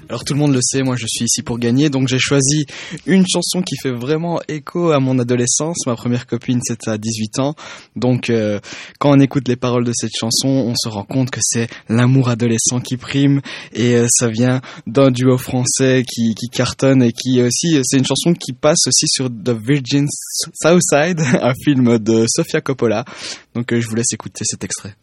[0.10, 2.66] Alors tout le monde le sait, moi je suis ici pour gagner, donc j'ai choisi
[3.06, 5.78] une chanson qui fait vraiment écho à mon adolescence.
[5.88, 7.56] Ma première copine c'était à 18 ans,
[7.96, 8.60] donc euh,
[9.00, 12.28] quand on écoute les paroles de cette chanson, on se rend compte que c'est l'amour
[12.28, 13.40] adolescent qui prime
[13.74, 18.06] et euh, ça vient d'un duo français qui, qui cartonne et qui aussi, c'est une
[18.06, 20.06] chanson qui passe aussi sur The Virgin
[20.54, 23.05] Southside, un film de Sofia Coppola.
[23.54, 24.96] Donc euh, je vous laisse écouter cet extrait.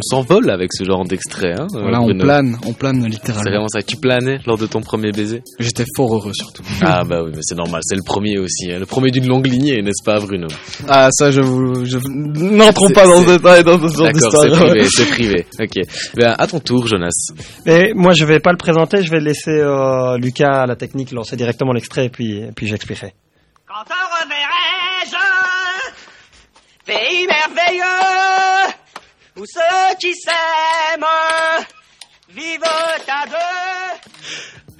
[0.00, 1.52] On s'envole avec ce genre d'extrait.
[1.58, 3.42] Hein, voilà, on plane, on plane littéralement.
[3.44, 3.82] C'est vraiment ça.
[3.82, 6.62] Tu planais lors de ton premier baiser J'étais fort heureux surtout.
[6.82, 8.70] Ah bah oui, mais c'est normal, c'est le premier aussi.
[8.72, 8.78] Hein.
[8.78, 10.48] Le premier d'une longue lignée, n'est-ce pas, Bruno?
[10.88, 14.44] Ah ça, je vous, je n'entrons pas dans le détail dans ce genre d'histoire.
[14.44, 15.46] D'accord, c'est privé, c'est privé.
[15.60, 15.86] Ok.
[16.16, 17.32] Ben, à ton tour, Jonas.
[17.66, 19.02] Mais moi, je vais pas le présenter.
[19.02, 22.66] Je vais laisser euh, Lucas à la technique lancer directement l'extrait et puis, et puis
[22.66, 23.12] j'expliquerai.
[23.66, 25.16] Quand on reverrai-je
[26.86, 28.49] pays merveilleux
[29.40, 31.04] où ceux qui s'aiment
[32.28, 33.69] vivent à deux.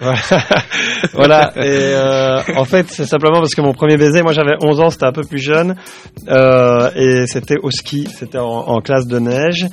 [1.13, 1.53] voilà.
[1.57, 4.91] Et euh, en fait, c'est simplement parce que mon premier baiser, moi j'avais 11 ans,
[4.91, 5.77] c'était un peu plus jeune,
[6.29, 9.67] euh, et c'était au ski, c'était en, en, classe de neige,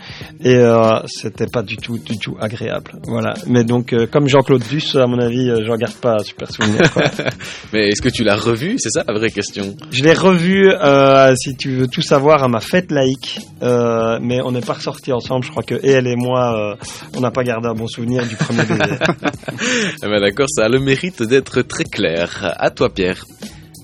[0.43, 2.91] et euh, c'était pas du tout, du tout agréable.
[3.07, 3.34] Voilà.
[3.47, 6.51] Mais donc, euh, comme Jean-Claude Duss, à mon avis, euh, j'en garde pas un super
[6.51, 6.82] souvenir.
[7.73, 8.75] Mais est-ce que tu l'as revu?
[8.80, 9.75] C'est ça la vraie question.
[9.91, 14.51] Je l'ai revu, euh, si tu veux tout savoir, à ma fête laïque, mais on
[14.51, 15.45] n'est pas ressortis ensemble.
[15.45, 16.78] Je crois que et elle et moi,
[17.15, 18.97] on n'a pas gardé un bon souvenir du premier baiser.
[20.20, 22.55] D'accord, ça a le mérite d'être très clair.
[22.57, 23.24] À toi, Pierre.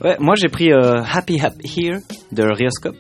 [0.02, 2.00] Ouais, moi j'ai pris euh, Happy Happy Here
[2.32, 2.98] de Rioscope.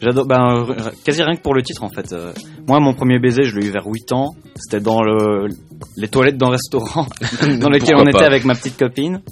[0.00, 0.66] J'adore, ben,
[1.04, 2.12] quasi rien que pour le titre en fait.
[2.12, 2.32] Euh,
[2.66, 4.30] moi, mon premier baiser, je l'ai eu vers 8 ans.
[4.56, 5.48] C'était dans le,
[5.96, 7.06] les toilettes d'un restaurant
[7.60, 9.22] dans lequel on était avec ma petite copine.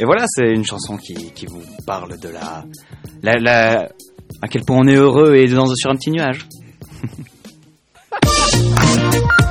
[0.00, 2.64] Et voilà, c'est une chanson qui, qui vous parle de la,
[3.22, 3.88] la, la,
[4.42, 6.46] à quel point on est heureux et dans, sur un petit nuage.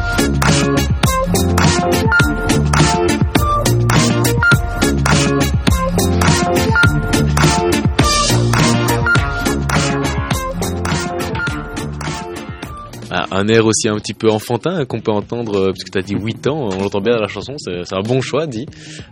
[13.32, 16.16] un air aussi un petit peu enfantin qu'on peut entendre, euh, puisque tu as dit
[16.16, 18.66] 8 ans, on l'entend bien dans la chanson, c'est un bon choix, dit.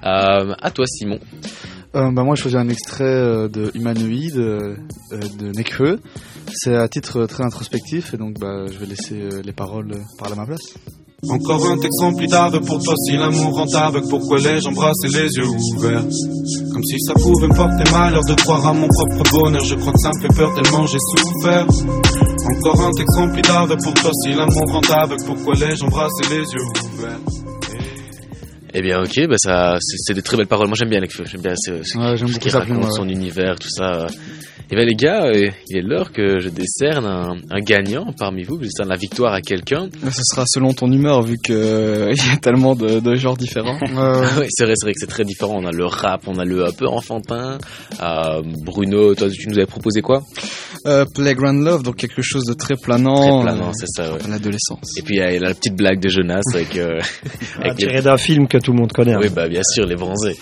[0.04, 1.20] Euh, à toi, Simon.
[1.96, 4.76] Euh, bah moi, je faisais un extrait euh, de Humanoïde euh,
[5.12, 6.00] de Nekfeu.
[6.54, 10.38] C'est à titre très introspectif, et donc bah, je vais laisser les paroles parler à
[10.38, 10.76] ma place.
[11.28, 15.28] Encore un texte rempli d'aveux pour toi si l'amour rend aveugle Pourquoi les j'embrasse les
[15.28, 16.06] yeux ouverts?
[16.72, 19.92] Comme si ça pouvait me porter malheur de croire à mon propre bonheur Je crois
[19.92, 21.68] que ça me fait peur tellement j'ai souffert
[22.58, 26.38] Encore un texte rempli d'aveux pour toi si l'amour rend aveugle Pourquoi les j'embrasse les
[26.38, 27.20] yeux ouverts
[28.74, 30.68] Eh bien, ok, bah ça, c'est des très belles paroles.
[30.68, 31.26] Moi, j'aime bien Nekfeu.
[31.26, 32.92] J'aime bien ce, ce, Ouais, ce qu'il sa raconte, ouais.
[32.92, 34.08] son univers, tout ça.
[34.72, 38.44] Eh bien, les gars, euh, il est l'heure que je décerne un, un gagnant parmi
[38.44, 38.58] vous.
[38.58, 39.90] Je décerne la victoire à quelqu'un.
[40.12, 43.80] Ce sera selon ton humeur, vu que euh, y a tellement de, de genres différents.
[43.82, 45.56] oui, c'est vrai, c'est vrai que c'est très différent.
[45.60, 47.58] On a le rap, on a le un peu enfantin.
[48.00, 50.22] Euh, Bruno, toi, tu nous avais proposé quoi?
[50.86, 53.42] Euh, Playground Love, donc quelque chose de très planant.
[53.42, 54.20] Très planant, euh, c'est ça, ouais.
[54.30, 54.98] L'adolescence.
[54.98, 56.76] Et puis, il y a la petite blague de Jonas avec...
[56.78, 57.00] Euh,
[57.62, 59.14] Ah, tiré d'un film que tout le monde connaît.
[59.14, 59.20] hein.
[59.22, 60.36] Oui, bah, bien sûr, les bronzés.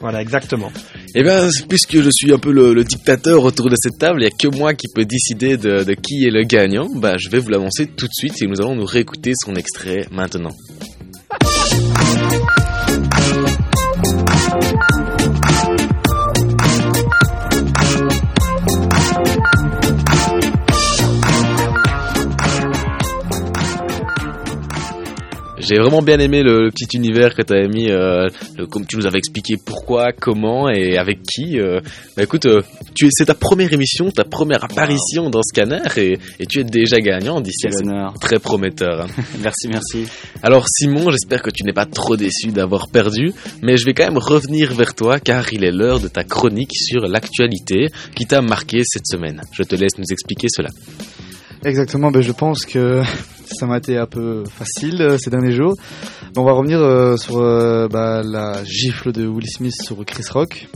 [0.00, 0.70] Voilà, exactement.
[1.14, 4.26] Eh bien, puisque je suis un peu le, le dictateur autour de cette table, il
[4.26, 6.86] n'y a que moi qui peux décider de, de qui est le gagnant.
[6.96, 10.06] Bah, je vais vous l'annoncer tout de suite et nous allons nous réécouter son extrait
[10.10, 10.52] maintenant.
[25.70, 28.26] J'ai vraiment bien aimé le, le petit univers que tu avais mis, euh,
[28.58, 31.58] le- comme tu nous avais expliqué pourquoi, comment et avec qui.
[31.60, 31.80] euh.
[32.16, 32.60] Bah écoute, euh,
[32.94, 37.00] tu c'est ta première émission, ta première apparition dans Scanner et, et tu es déjà
[37.00, 37.68] gagnant d'ici.
[37.70, 38.14] C'est honneur.
[38.20, 39.02] Très prometteur.
[39.02, 39.06] hein.
[39.42, 40.06] Merci, merci.
[40.42, 44.04] Alors Simon, j'espère que tu n'es pas trop déçu d'avoir perdu, mais je vais quand
[44.04, 48.42] même revenir vers toi car il est l'heure de ta chronique sur l'actualité qui t'a
[48.42, 49.40] marqué cette semaine.
[49.52, 50.68] Je te laisse nous expliquer cela.
[51.64, 53.02] Exactement, ben je pense que
[53.44, 55.74] ça m'a été un peu facile euh, ces derniers jours.
[56.36, 60.68] On va revenir euh, sur euh, bah, la gifle de Will Smith sur Chris Rock.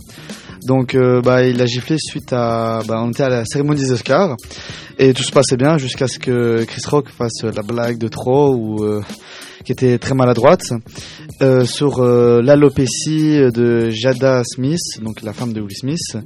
[0.64, 2.80] Donc euh, bah, il a giflé suite à...
[2.86, 4.36] Bah, on était à la cérémonie des Oscars
[4.98, 8.82] et tout se passait bien jusqu'à ce que Chris Rock fasse la blague de trop
[8.82, 9.02] euh,
[9.64, 10.72] qui était très maladroite
[11.42, 16.16] euh, sur l'alopécie de Jada Smith, donc la femme de Will Smith.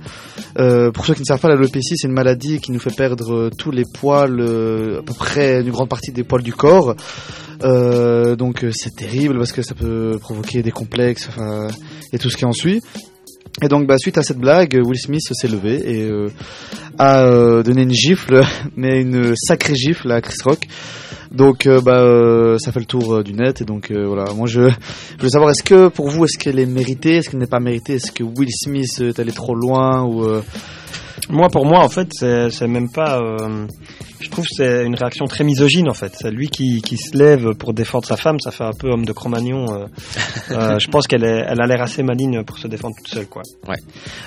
[0.56, 3.70] Pour ceux qui ne savent pas, l'alopécie, c'est une maladie qui nous fait perdre tous
[3.70, 6.96] les poils, à peu près une grande partie des poils du corps.
[7.62, 11.28] Donc c'est terrible parce que ça peut provoquer des complexes
[12.12, 12.80] et tout ce qui en suit.
[13.62, 16.28] Et donc, bah, suite à cette blague, Will Smith s'est levé et euh,
[16.98, 18.42] a euh, donné une gifle,
[18.76, 20.60] mais une sacrée gifle à Chris Rock.
[21.32, 23.60] Donc, euh, bah, ça fait le tour du net.
[23.60, 24.32] Et donc, voilà.
[24.32, 27.40] Moi, je, je veux savoir, est-ce que pour vous, est-ce qu'elle est méritée, est-ce qu'elle
[27.40, 30.24] n'est pas méritée, est-ce que Will Smith est allé trop loin ou
[31.30, 33.18] Moi, pour moi, en fait, c'est même pas.
[33.20, 33.66] euh,
[34.20, 36.12] je trouve que c'est une réaction très misogyne, en fait.
[36.18, 38.38] C'est lui qui, qui se lève pour défendre sa femme.
[38.40, 39.66] Ça fait un peu homme de Cro-Magnon.
[39.74, 39.86] euh.
[40.50, 43.42] Euh, je pense qu'elle elle a l'air assez maligne pour se défendre toute seule, quoi.
[43.68, 43.76] Ouais.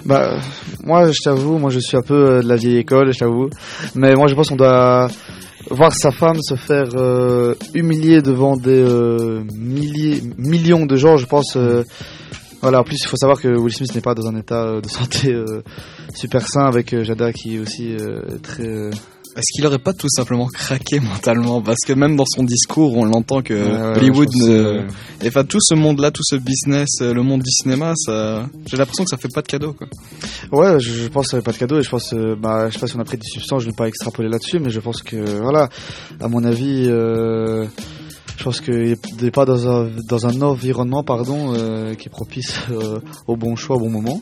[0.05, 0.37] Bah,
[0.83, 3.49] moi, je t'avoue, moi, je suis un peu euh, de la vieille école, je t'avoue.
[3.95, 5.07] Mais moi, je pense qu'on doit
[5.71, 11.25] voir sa femme se faire euh, humilier devant des euh, milliers, millions de gens, je
[11.25, 11.57] pense.
[12.61, 14.81] Voilà, en plus, il faut savoir que Will Smith n'est pas dans un état euh,
[14.81, 15.61] de santé euh,
[16.15, 18.67] super sain avec euh, Jada qui est aussi euh, très...
[18.67, 18.91] euh,
[19.35, 21.61] Est-ce qu'il aurait pas tout simplement craqué mentalement?
[21.61, 24.29] Parce que même dans son discours, on l'entend que Ouais, Hollywood,
[25.23, 29.03] et enfin tout ce monde-là, tout ce business, le monde du cinéma, ça, j'ai l'impression
[29.05, 29.73] que ça fait pas de cadeau.
[29.73, 29.87] Quoi.
[30.51, 32.79] Ouais, je, pense qu'il n'y avait pas de cadeau et je pense, bah, je sais
[32.79, 34.79] pas si on a pris des substances, je ne vais pas extrapoler là-dessus, mais je
[34.79, 35.69] pense que, voilà,
[36.19, 37.65] à mon avis, euh,
[38.37, 42.59] je pense qu'il n'est pas dans un, dans un environnement, pardon, euh, qui est propice
[42.71, 44.21] euh, au bon choix, au bon moment.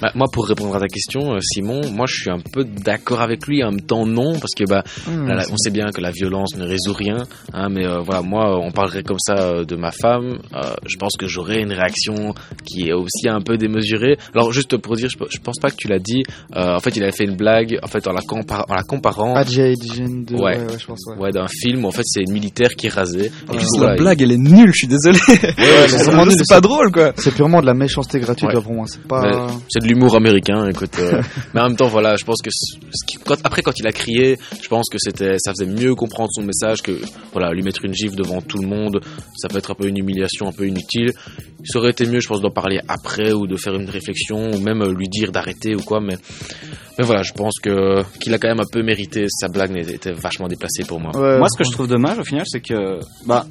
[0.00, 3.20] Bah, moi, pour répondre à ta question, euh, Simon, moi je suis un peu d'accord
[3.20, 5.86] avec lui, en même temps non, parce que bah, là, là, c'est- on sait bien
[5.94, 9.34] que la violence ne résout rien, hein, mais euh, voilà, moi, on parlerait comme ça
[9.38, 12.34] euh, de ma femme, euh, je pense que j'aurais une réaction
[12.64, 14.16] qui est aussi un peu démesurée.
[14.34, 16.22] Alors, juste pour dire, je, je pense pas que tu l'as dit,
[16.54, 18.82] euh, en fait, il avait fait une blague, en fait, en la, compar- en la
[18.82, 19.34] comparant.
[19.34, 20.58] Adjay Dijen de- Ouais.
[20.58, 21.16] ouais, ouais, je pense, ouais.
[21.18, 23.30] Ouais, d'un film où en fait c'est une militaire qui est rasée.
[23.48, 24.70] En Et la blague, elle est nulle.
[24.72, 25.18] Je suis désolé.
[25.28, 27.12] Ouais, c'est pas drôle, quoi.
[27.16, 28.54] C'est purement de la méchanceté gratuite, Ouais.
[28.54, 28.84] là, pour moi.
[28.86, 29.22] C'est pas.
[29.22, 30.98] Mais C'est de l'humour américain, écoute.
[30.98, 31.22] euh,
[31.54, 33.86] mais en même temps, voilà, je pense que ce ce qui- quand- après, quand il
[33.86, 36.92] a crié, je pense que c'était, ça faisait mieux comprendre son message que,
[37.32, 39.00] voilà, lui mettre une gifle devant tout le monde,
[39.36, 41.12] ça peut être un peu une humiliation, un peu inutile.
[41.64, 44.60] Ça aurait été mieux, je pense, d'en parler après ou de faire une réflexion ou
[44.60, 46.00] même euh, lui dire d'arrêter ou quoi.
[46.00, 46.16] Mais,
[46.98, 49.26] mais voilà, je pense que qu'il a quand même un peu mérité.
[49.28, 51.10] Sa blague était vachement déplacée pour moi.
[51.16, 53.46] Ouais, Moi, ce que je trouve dommage, au final, c'est que, bah,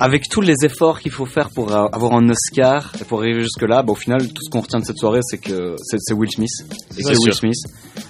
[0.00, 3.82] avec tous les efforts qu'il faut faire pour avoir un Oscar et pour arriver jusque-là,
[3.82, 6.48] bah, au final, tout ce qu'on retient de cette soirée, c'est que c'est Will Smith.
[6.98, 7.34] Et C'est Will.
[7.34, 7.56] Smith.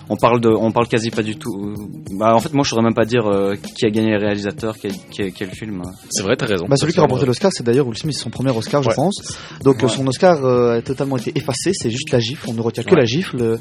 [0.09, 1.75] On parle de, on parle quasi pas du tout.
[2.19, 4.77] Bah, en fait, moi, je saurais même pas dire euh, qui a gagné le réalisateur,
[4.79, 5.83] qui a, qui a- quel film.
[6.11, 6.67] C'est vrai, t'as raison.
[6.69, 8.95] Bah, celui qui a remporté l'Oscar, c'est d'ailleurs Will Smith, son premier Oscar, je Ouais.
[8.95, 9.37] pense.
[9.65, 9.89] Donc Ouais.
[9.89, 12.91] son Oscar euh, a totalement été effacé, c'est juste la gifle, on ne retient que
[12.95, 13.01] Ouais.
[13.01, 13.59] la gifle.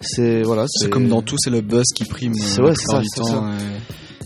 [0.00, 2.34] C'est voilà, C'est comme dans tout, c'est le buzz qui prime.
[2.34, 2.86] C'est- euh, ouais, la c'est
[3.22, 3.44] ça,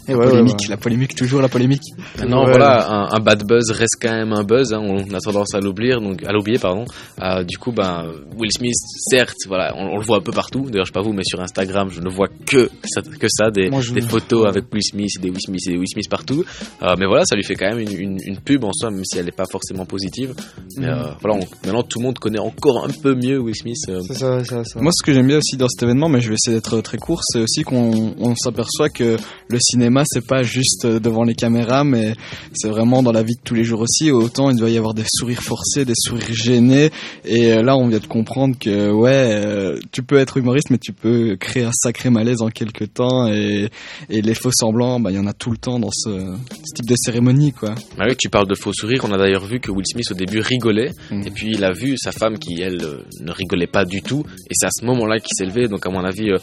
[0.09, 0.68] La ouais, polémique, ouais.
[0.68, 1.82] la polémique, toujours la polémique.
[2.18, 2.50] Maintenant, Ouais.
[2.50, 4.72] voilà, un, un bad buzz reste quand même un buzz.
[4.72, 6.84] hein, on a tendance à l'oublier, donc à l'oublier, pardon.
[7.22, 8.07] Euh, du coup, ben
[8.38, 8.74] Will Smith,
[9.09, 10.66] certes, voilà, on, on le voit un peu partout.
[10.70, 13.50] D'ailleurs, je sais pas vous, mais sur Instagram, je ne vois que ça, que ça,
[13.50, 16.09] des, Moi, je- des photos avec Will Smith, des Will Smith et des Will Smith
[16.11, 16.44] partout.
[16.82, 19.05] Euh, mais voilà, ça lui fait quand même une, une, une pub en soi, même
[19.05, 20.34] si elle n'est pas forcément positive.
[20.78, 23.76] Mais euh, voilà, on- maintenant tout le monde connaît encore un peu mieux Will Smith.
[23.88, 24.80] euh, C'est ça, c'est ça, ça.
[24.80, 26.98] Moi, ce que j'aime bien aussi dans cet événement, mais je vais essayer d'être très
[26.98, 29.16] court, c'est aussi qu'on on s'aperçoit que
[29.48, 32.14] le cinéma, c'est pas juste devant les caméras, mais
[32.53, 34.11] c'est vraiment dans la vie de tous les jours aussi.
[34.11, 36.90] Autant il doit y avoir des sourires forcés, des sourires gênés,
[37.24, 40.78] et euh, là, on vient de comprendre que ouais, euh, tu peux être humoriste, mais
[40.78, 43.68] tu peux créer un sacré malaise en quelques temps, et,
[44.11, 46.74] et les faux semblants, bah, il y en a tout le temps dans ce, ce
[46.74, 47.74] type de cérémonie, quoi.
[47.99, 49.05] Ah oui, tu parles de faux sourires.
[49.05, 51.22] On a d'ailleurs vu que Will Smith au début rigolait, Mm.
[51.26, 54.24] et puis il a vu sa femme qui elle euh, ne rigolait pas du tout,
[54.49, 55.68] et c'est à ce moment-là qu'il s'est levé.
[55.68, 56.38] Donc à mon avis, euh,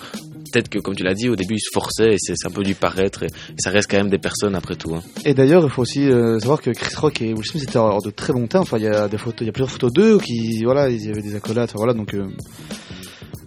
[0.52, 2.64] peut-être que comme tu l'as dit au début, il se forçait, et c'est un peu
[2.64, 3.28] du paraître, et,
[3.58, 4.96] ça reste quand même des personnes après tout.
[4.96, 5.02] hein.
[5.26, 8.02] Et d'ailleurs, il faut aussi euh, savoir que Chris Rock et Will Smith étaient hors
[8.02, 8.62] de très longtemps.
[8.62, 11.06] Enfin, il y a des photos, il y a plusieurs photos d'eux qui, voilà, ils
[11.06, 11.70] y avaient des accolades.
[11.70, 12.28] Enfin, voilà, donc euh,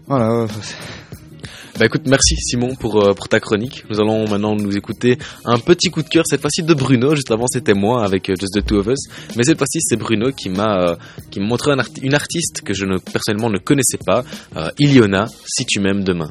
[0.06, 0.46] voilà.
[1.78, 3.84] Bah écoute, merci Simon pour, euh, pour ta chronique.
[3.90, 7.16] Nous allons maintenant nous écouter un petit coup de cœur, cette fois-ci de Bruno.
[7.16, 9.08] Juste avant, c'était moi avec euh, Just the Two of Us.
[9.36, 10.96] Mais cette fois-ci, c'est Bruno qui m'a euh,
[11.32, 14.22] qui m'a montré un une artiste que je ne, personnellement ne connaissais pas,
[14.78, 16.30] Iliona, Si tu m'aimes demain.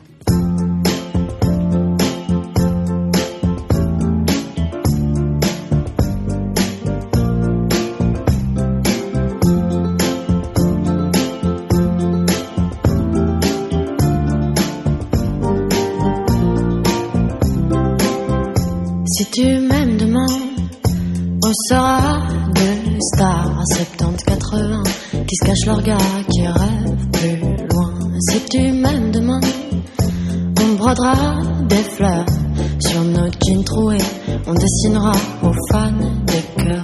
[32.79, 33.97] Sur nos jeans troués,
[34.47, 35.91] on dessinera aux fans
[36.25, 36.83] des cœurs.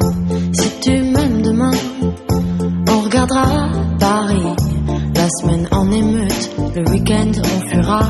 [0.54, 1.72] Si tu m'aimes demain,
[2.90, 4.56] on regardera Paris,
[5.16, 8.02] la semaine en émeute, le week-end on fera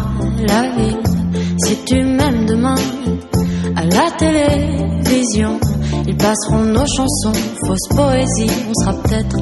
[0.47, 1.03] la ville.
[1.57, 2.75] Si tu m'aimes demain,
[3.75, 5.59] à la télévision,
[6.07, 9.37] ils passeront nos chansons, fausse poésie, on sera peut-être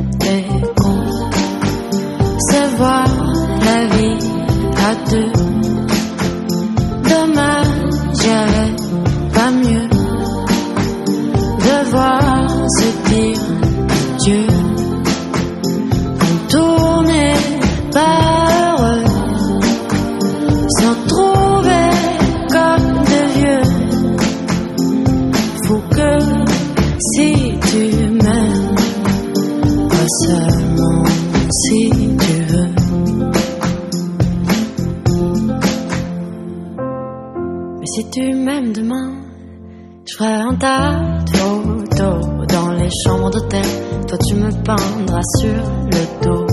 [30.27, 31.03] seulement
[31.49, 32.71] si tu veux.
[37.79, 39.09] Mais si tu m'aimes demain,
[40.05, 43.65] je ferai un tas de photos dans les chambres d'hôtel.
[44.07, 45.63] Toi tu me peindras sur
[45.93, 46.47] le dos.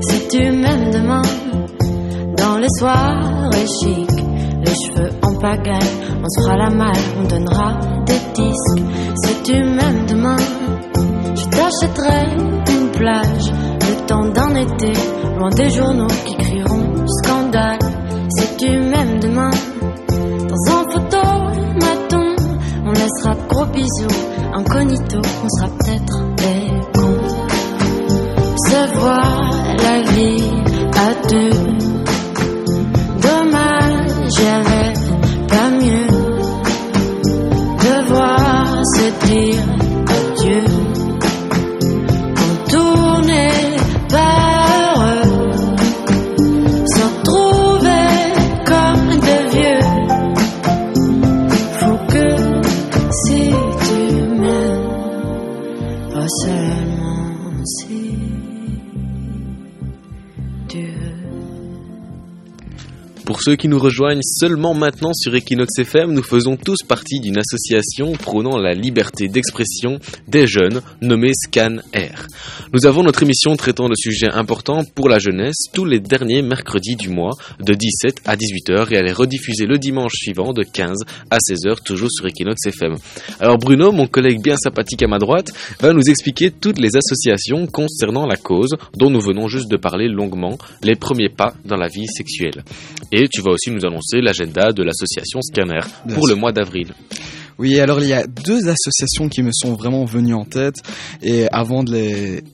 [0.00, 1.22] Si tu m'aimes demain,
[2.36, 4.10] dans les soirées chic,
[4.64, 8.82] les cheveux en pagaille, on se fera la malle, on donnera des disques.
[9.22, 10.36] Si tu m'aimes demain,
[11.36, 12.59] je t'achèterai
[13.02, 14.92] le temps d'un été,
[15.38, 17.78] loin des journaux qui crieront scandale.
[18.28, 19.50] Si tu m'aimes demain,
[20.48, 22.36] dans un photomaton,
[22.84, 24.20] on laissera de gros bisous,
[24.54, 27.20] incognito, on sera peut-être des cons.
[28.68, 30.52] Se voir la vie
[30.94, 31.50] à deux.
[33.22, 34.92] Dommage, j'avais
[35.48, 36.06] pas mieux.
[37.78, 39.79] Devoir se dire
[63.40, 67.38] Pour ceux qui nous rejoignent seulement maintenant sur Equinox FM, nous faisons tous partie d'une
[67.38, 72.26] association prônant la liberté d'expression des jeunes nommée Scan Air.
[72.74, 76.96] Nous avons notre émission traitant de sujets importants pour la jeunesse tous les derniers mercredis
[76.96, 77.30] du mois
[77.60, 80.98] de 17 à 18h et elle est rediffusée le dimanche suivant de 15
[81.30, 82.96] à 16h toujours sur Equinox FM.
[83.38, 87.66] Alors Bruno, mon collègue bien sympathique à ma droite, va nous expliquer toutes les associations
[87.66, 91.88] concernant la cause dont nous venons juste de parler longuement, les premiers pas dans la
[91.88, 92.64] vie sexuelle.
[93.12, 96.34] Et tu vas aussi nous annoncer l'agenda de l'association Scanner Bien pour sûr.
[96.34, 96.88] le mois d'avril.
[97.58, 100.76] Oui, alors il y a deux associations qui me sont vraiment venues en tête
[101.22, 102.44] et avant de les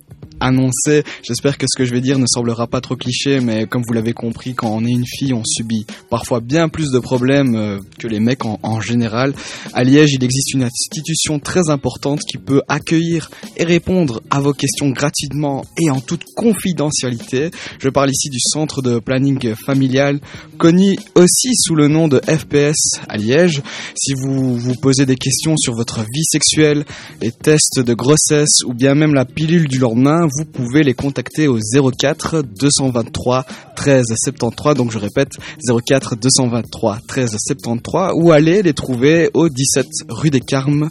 [0.41, 1.03] annoncé.
[1.22, 3.93] J'espère que ce que je vais dire ne semblera pas trop cliché, mais comme vous
[3.93, 7.79] l'avez compris, quand on est une fille, on subit parfois bien plus de problèmes euh,
[7.99, 9.35] que les mecs en, en général.
[9.72, 14.53] À Liège, il existe une institution très importante qui peut accueillir et répondre à vos
[14.53, 17.51] questions gratuitement et en toute confidentialité.
[17.79, 20.20] Je parle ici du centre de planning familial,
[20.59, 23.62] connu aussi sous le nom de FPS à Liège.
[23.95, 26.85] Si vous vous posez des questions sur votre vie sexuelle,
[27.20, 31.48] les tests de grossesse ou bien même la pilule du lendemain, vous pouvez les contacter
[31.48, 33.44] au 04 223
[33.74, 34.74] 13 73.
[34.74, 35.32] Donc je répète
[35.66, 40.88] 04 223 13 73 ou allez les trouver au 17 rue des Carmes,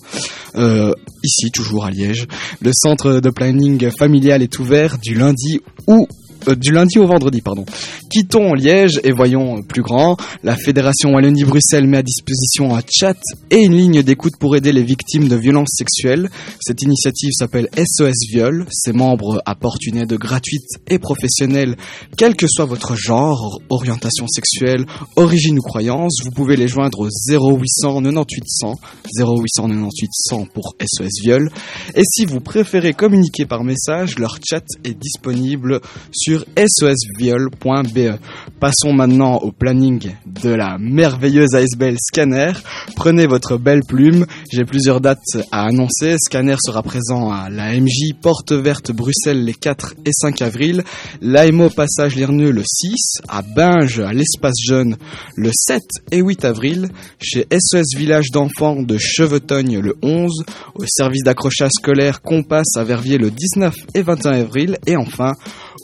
[0.55, 2.27] euh, ici toujours à Liège.
[2.61, 6.07] Le centre de planning familial est ouvert du lundi ou
[6.47, 7.65] euh, du lundi au vendredi, pardon.
[8.09, 10.17] Quittons Liège et voyons plus grand.
[10.43, 13.17] La Fédération Wallonie-Bruxelles met à disposition un chat
[13.49, 16.29] et une ligne d'écoute pour aider les victimes de violences sexuelles.
[16.59, 18.65] Cette initiative s'appelle SOS Viol.
[18.71, 21.75] Ses membres apportent une aide gratuite et professionnelle,
[22.17, 24.85] quel que soit votre genre, orientation sexuelle,
[25.15, 26.19] origine ou croyance.
[26.23, 28.75] Vous pouvez les joindre au 0800 98 100,
[29.19, 31.49] 0800 98 100 pour SOS Viol.
[31.95, 35.81] Et si vous préférez communiquer par message, leur chat est disponible
[36.11, 36.34] sur
[36.67, 38.17] sosviol.be.
[38.59, 42.53] Passons maintenant au planning de la merveilleuse ASBL Scanner.
[42.95, 44.25] Prenez votre belle plume.
[44.51, 45.19] J'ai plusieurs dates
[45.51, 46.15] à annoncer.
[46.19, 50.83] Scanner sera présent à la MJ Porte Verte Bruxelles les 4 et 5 avril.
[51.21, 53.21] L'AMO Passage Lirneux le 6.
[53.27, 54.97] À Binge à l'Espace Jeune
[55.35, 55.81] le 7
[56.11, 56.89] et 8 avril.
[57.21, 60.43] Chez SOS Village d'enfants de Chevetogne le 11.
[60.75, 64.77] Au service d'accrochage scolaire Compass à Verviers le 19 et 21 avril.
[64.87, 65.33] Et enfin,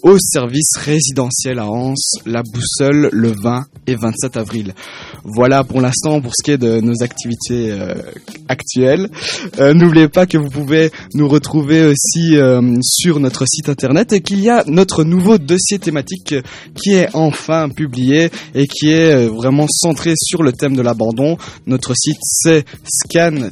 [0.03, 4.73] au service résidentiel à Anse, la boussole le 20 et 27 avril.
[5.23, 7.95] Voilà pour l'instant pour ce qui est de nos activités euh,
[8.47, 9.09] actuelles.
[9.59, 14.21] Euh, N'oubliez pas que vous pouvez nous retrouver aussi euh, sur notre site internet et
[14.21, 16.35] qu'il y a notre nouveau dossier thématique
[16.75, 21.37] qui est enfin publié et qui est vraiment centré sur le thème de l'abandon.
[21.67, 23.49] Notre site c'est scan-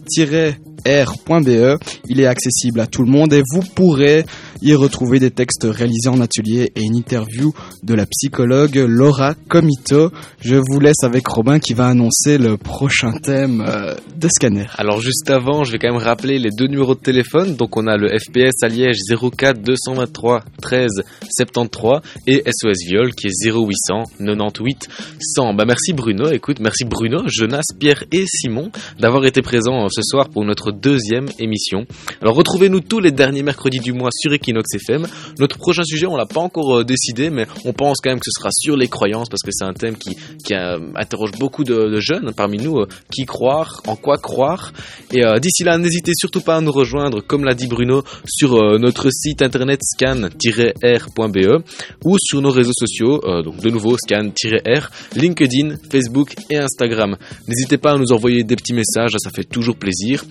[0.86, 1.77] r.be.
[2.07, 4.25] Il est accessible à tout le monde et vous pourrez
[4.61, 7.53] y retrouver des textes réalisés en atelier et une interview
[7.84, 10.11] de la psychologue Laura Comito.
[10.41, 14.67] Je vous laisse avec Robin qui va annoncer le prochain thème euh, de Scanner.
[14.78, 17.55] Alors juste avant, je vais quand même rappeler les deux numéros de téléphone.
[17.55, 20.89] Donc on a le FPS à Liège 04 223 13
[21.38, 24.88] 73 et SOS Viol qui est 0800 98
[25.20, 25.53] 100.
[25.53, 26.30] Bah merci Bruno.
[26.32, 31.28] Écoute, merci Bruno, Jonas, Pierre et Simon d'avoir été présents ce soir pour notre deuxième
[31.39, 31.86] émission.
[32.22, 35.07] Alors retrouvez-nous tous les derniers mercredis du mois sur Equinox FM.
[35.39, 38.26] Notre prochain sujet, on l'a pas encore euh, décidé, mais on pense quand même que
[38.26, 40.18] ce sera sur les croyances parce que c'est un thème qui,
[40.51, 42.80] euh, interroge beaucoup de, jeunes parmi nous.
[42.80, 44.72] euh, qui croire, en quoi croire.
[45.12, 49.10] Et d'ici là, n'hésitez surtout pas à nous rejoindre, comme l'a dit Bruno, sur notre
[49.10, 51.64] site internet scan-r.be
[52.05, 57.18] ou sur nos réseaux sociaux, donc de nouveau scan-r, LinkedIn, Facebook et Instagram.
[57.47, 60.24] N'hésitez pas à nous envoyer des petits messages, ça fait toujours plaisir.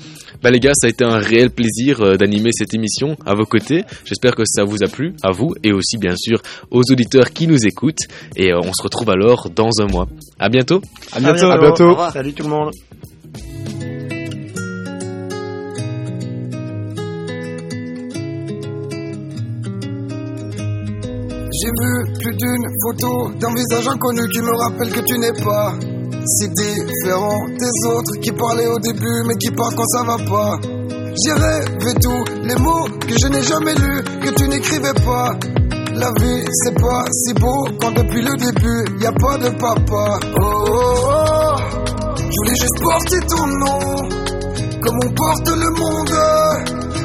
[0.42, 3.84] Bah les gars, ça a été un réel plaisir d'animer cette émission à vos côtés.
[4.04, 6.40] J'espère que ça vous a plu, à vous et aussi bien sûr
[6.70, 8.06] aux auditeurs qui nous écoutent.
[8.36, 10.06] Et euh, on se retrouve alors dans un mois.
[10.38, 10.82] À bientôt.
[11.12, 11.96] À bientôt.
[12.12, 12.72] Salut tout le monde.
[21.60, 25.74] J'ai vu plus d'une photo d'un visage inconnu qui me rappelle que tu n'es pas
[26.24, 30.60] si différent des autres qui parlaient au début mais qui partent quand ça va pas.
[31.24, 35.34] J'ai rêvé tous les mots que je n'ai jamais lus, que tu n'écrivais pas.
[35.98, 40.18] La vie c'est pas si beau quand depuis le début y a pas de papa.
[40.40, 41.56] Oh, oh, oh.
[42.16, 44.08] je voulais juste porter ton nom,
[44.80, 46.16] comme on porte le monde.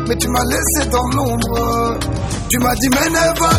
[0.08, 1.98] Mais tu m'as laissé dans l'ombre.
[2.50, 3.50] Tu m'as dit mais ne va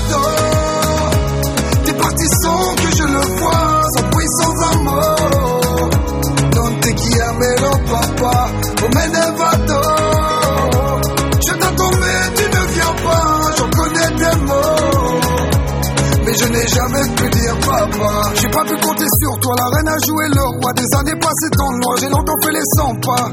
[1.85, 5.91] T'es parti sans que je le vois, sans bruit, sans amour.
[6.55, 8.51] Non te chiamerò papa,
[16.35, 18.11] Je n'ai jamais pu dire papa.
[18.35, 20.73] J'ai pas pu compter sur toi, la reine a joué le roi.
[20.75, 23.27] Des années passées dans le noir, j'ai longtemps fait les 100 pas.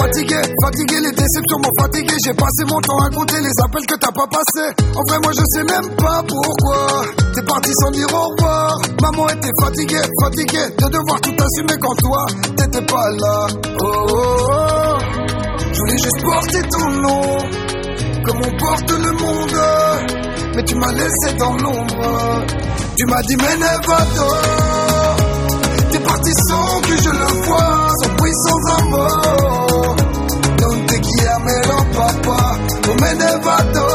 [0.00, 2.14] Fatigué, fatigué, les déceptions m'ont fatigué.
[2.24, 4.70] J'ai passé mon temps à compter les appels que t'as pas passés.
[4.96, 7.04] En vrai, moi je sais même pas pourquoi.
[7.34, 8.78] T'es parti sans dire au revoir.
[9.02, 12.26] Maman était fatiguée, fatiguée de devoir tout assumer quand toi
[12.56, 13.46] t'étais pas là.
[13.80, 14.98] Oh, oh, oh.
[15.60, 17.38] Je voulais juste porter ton nom,
[18.24, 22.44] comme on porte le monde mais tu m'as laissé dans l'ombre.
[22.96, 23.56] Tu m'as dit, mais
[25.90, 29.96] t'es parti sans que je le vois, sans bruit, sans un mot.
[30.60, 33.86] Non te quiero, papa, oh Menevado.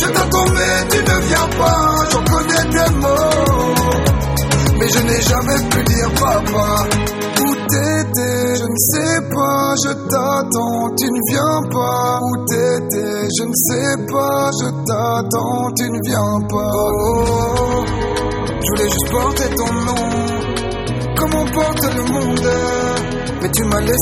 [0.00, 3.74] Je t'attends, mais tu ne viens pas, j'en connais tes mots.
[4.78, 6.97] Mais je n'ai jamais pu dire papa
[8.78, 12.20] sais pas, je t'attends, tu ne viens pas.
[12.22, 16.74] Où t'étais, je ne sais pas, je t'attends, tu ne viens pas.
[18.60, 20.04] Je voulais juste porter ton nom,
[21.16, 22.50] comme on porte le monde.
[23.40, 23.98] Mais tu m'as laissé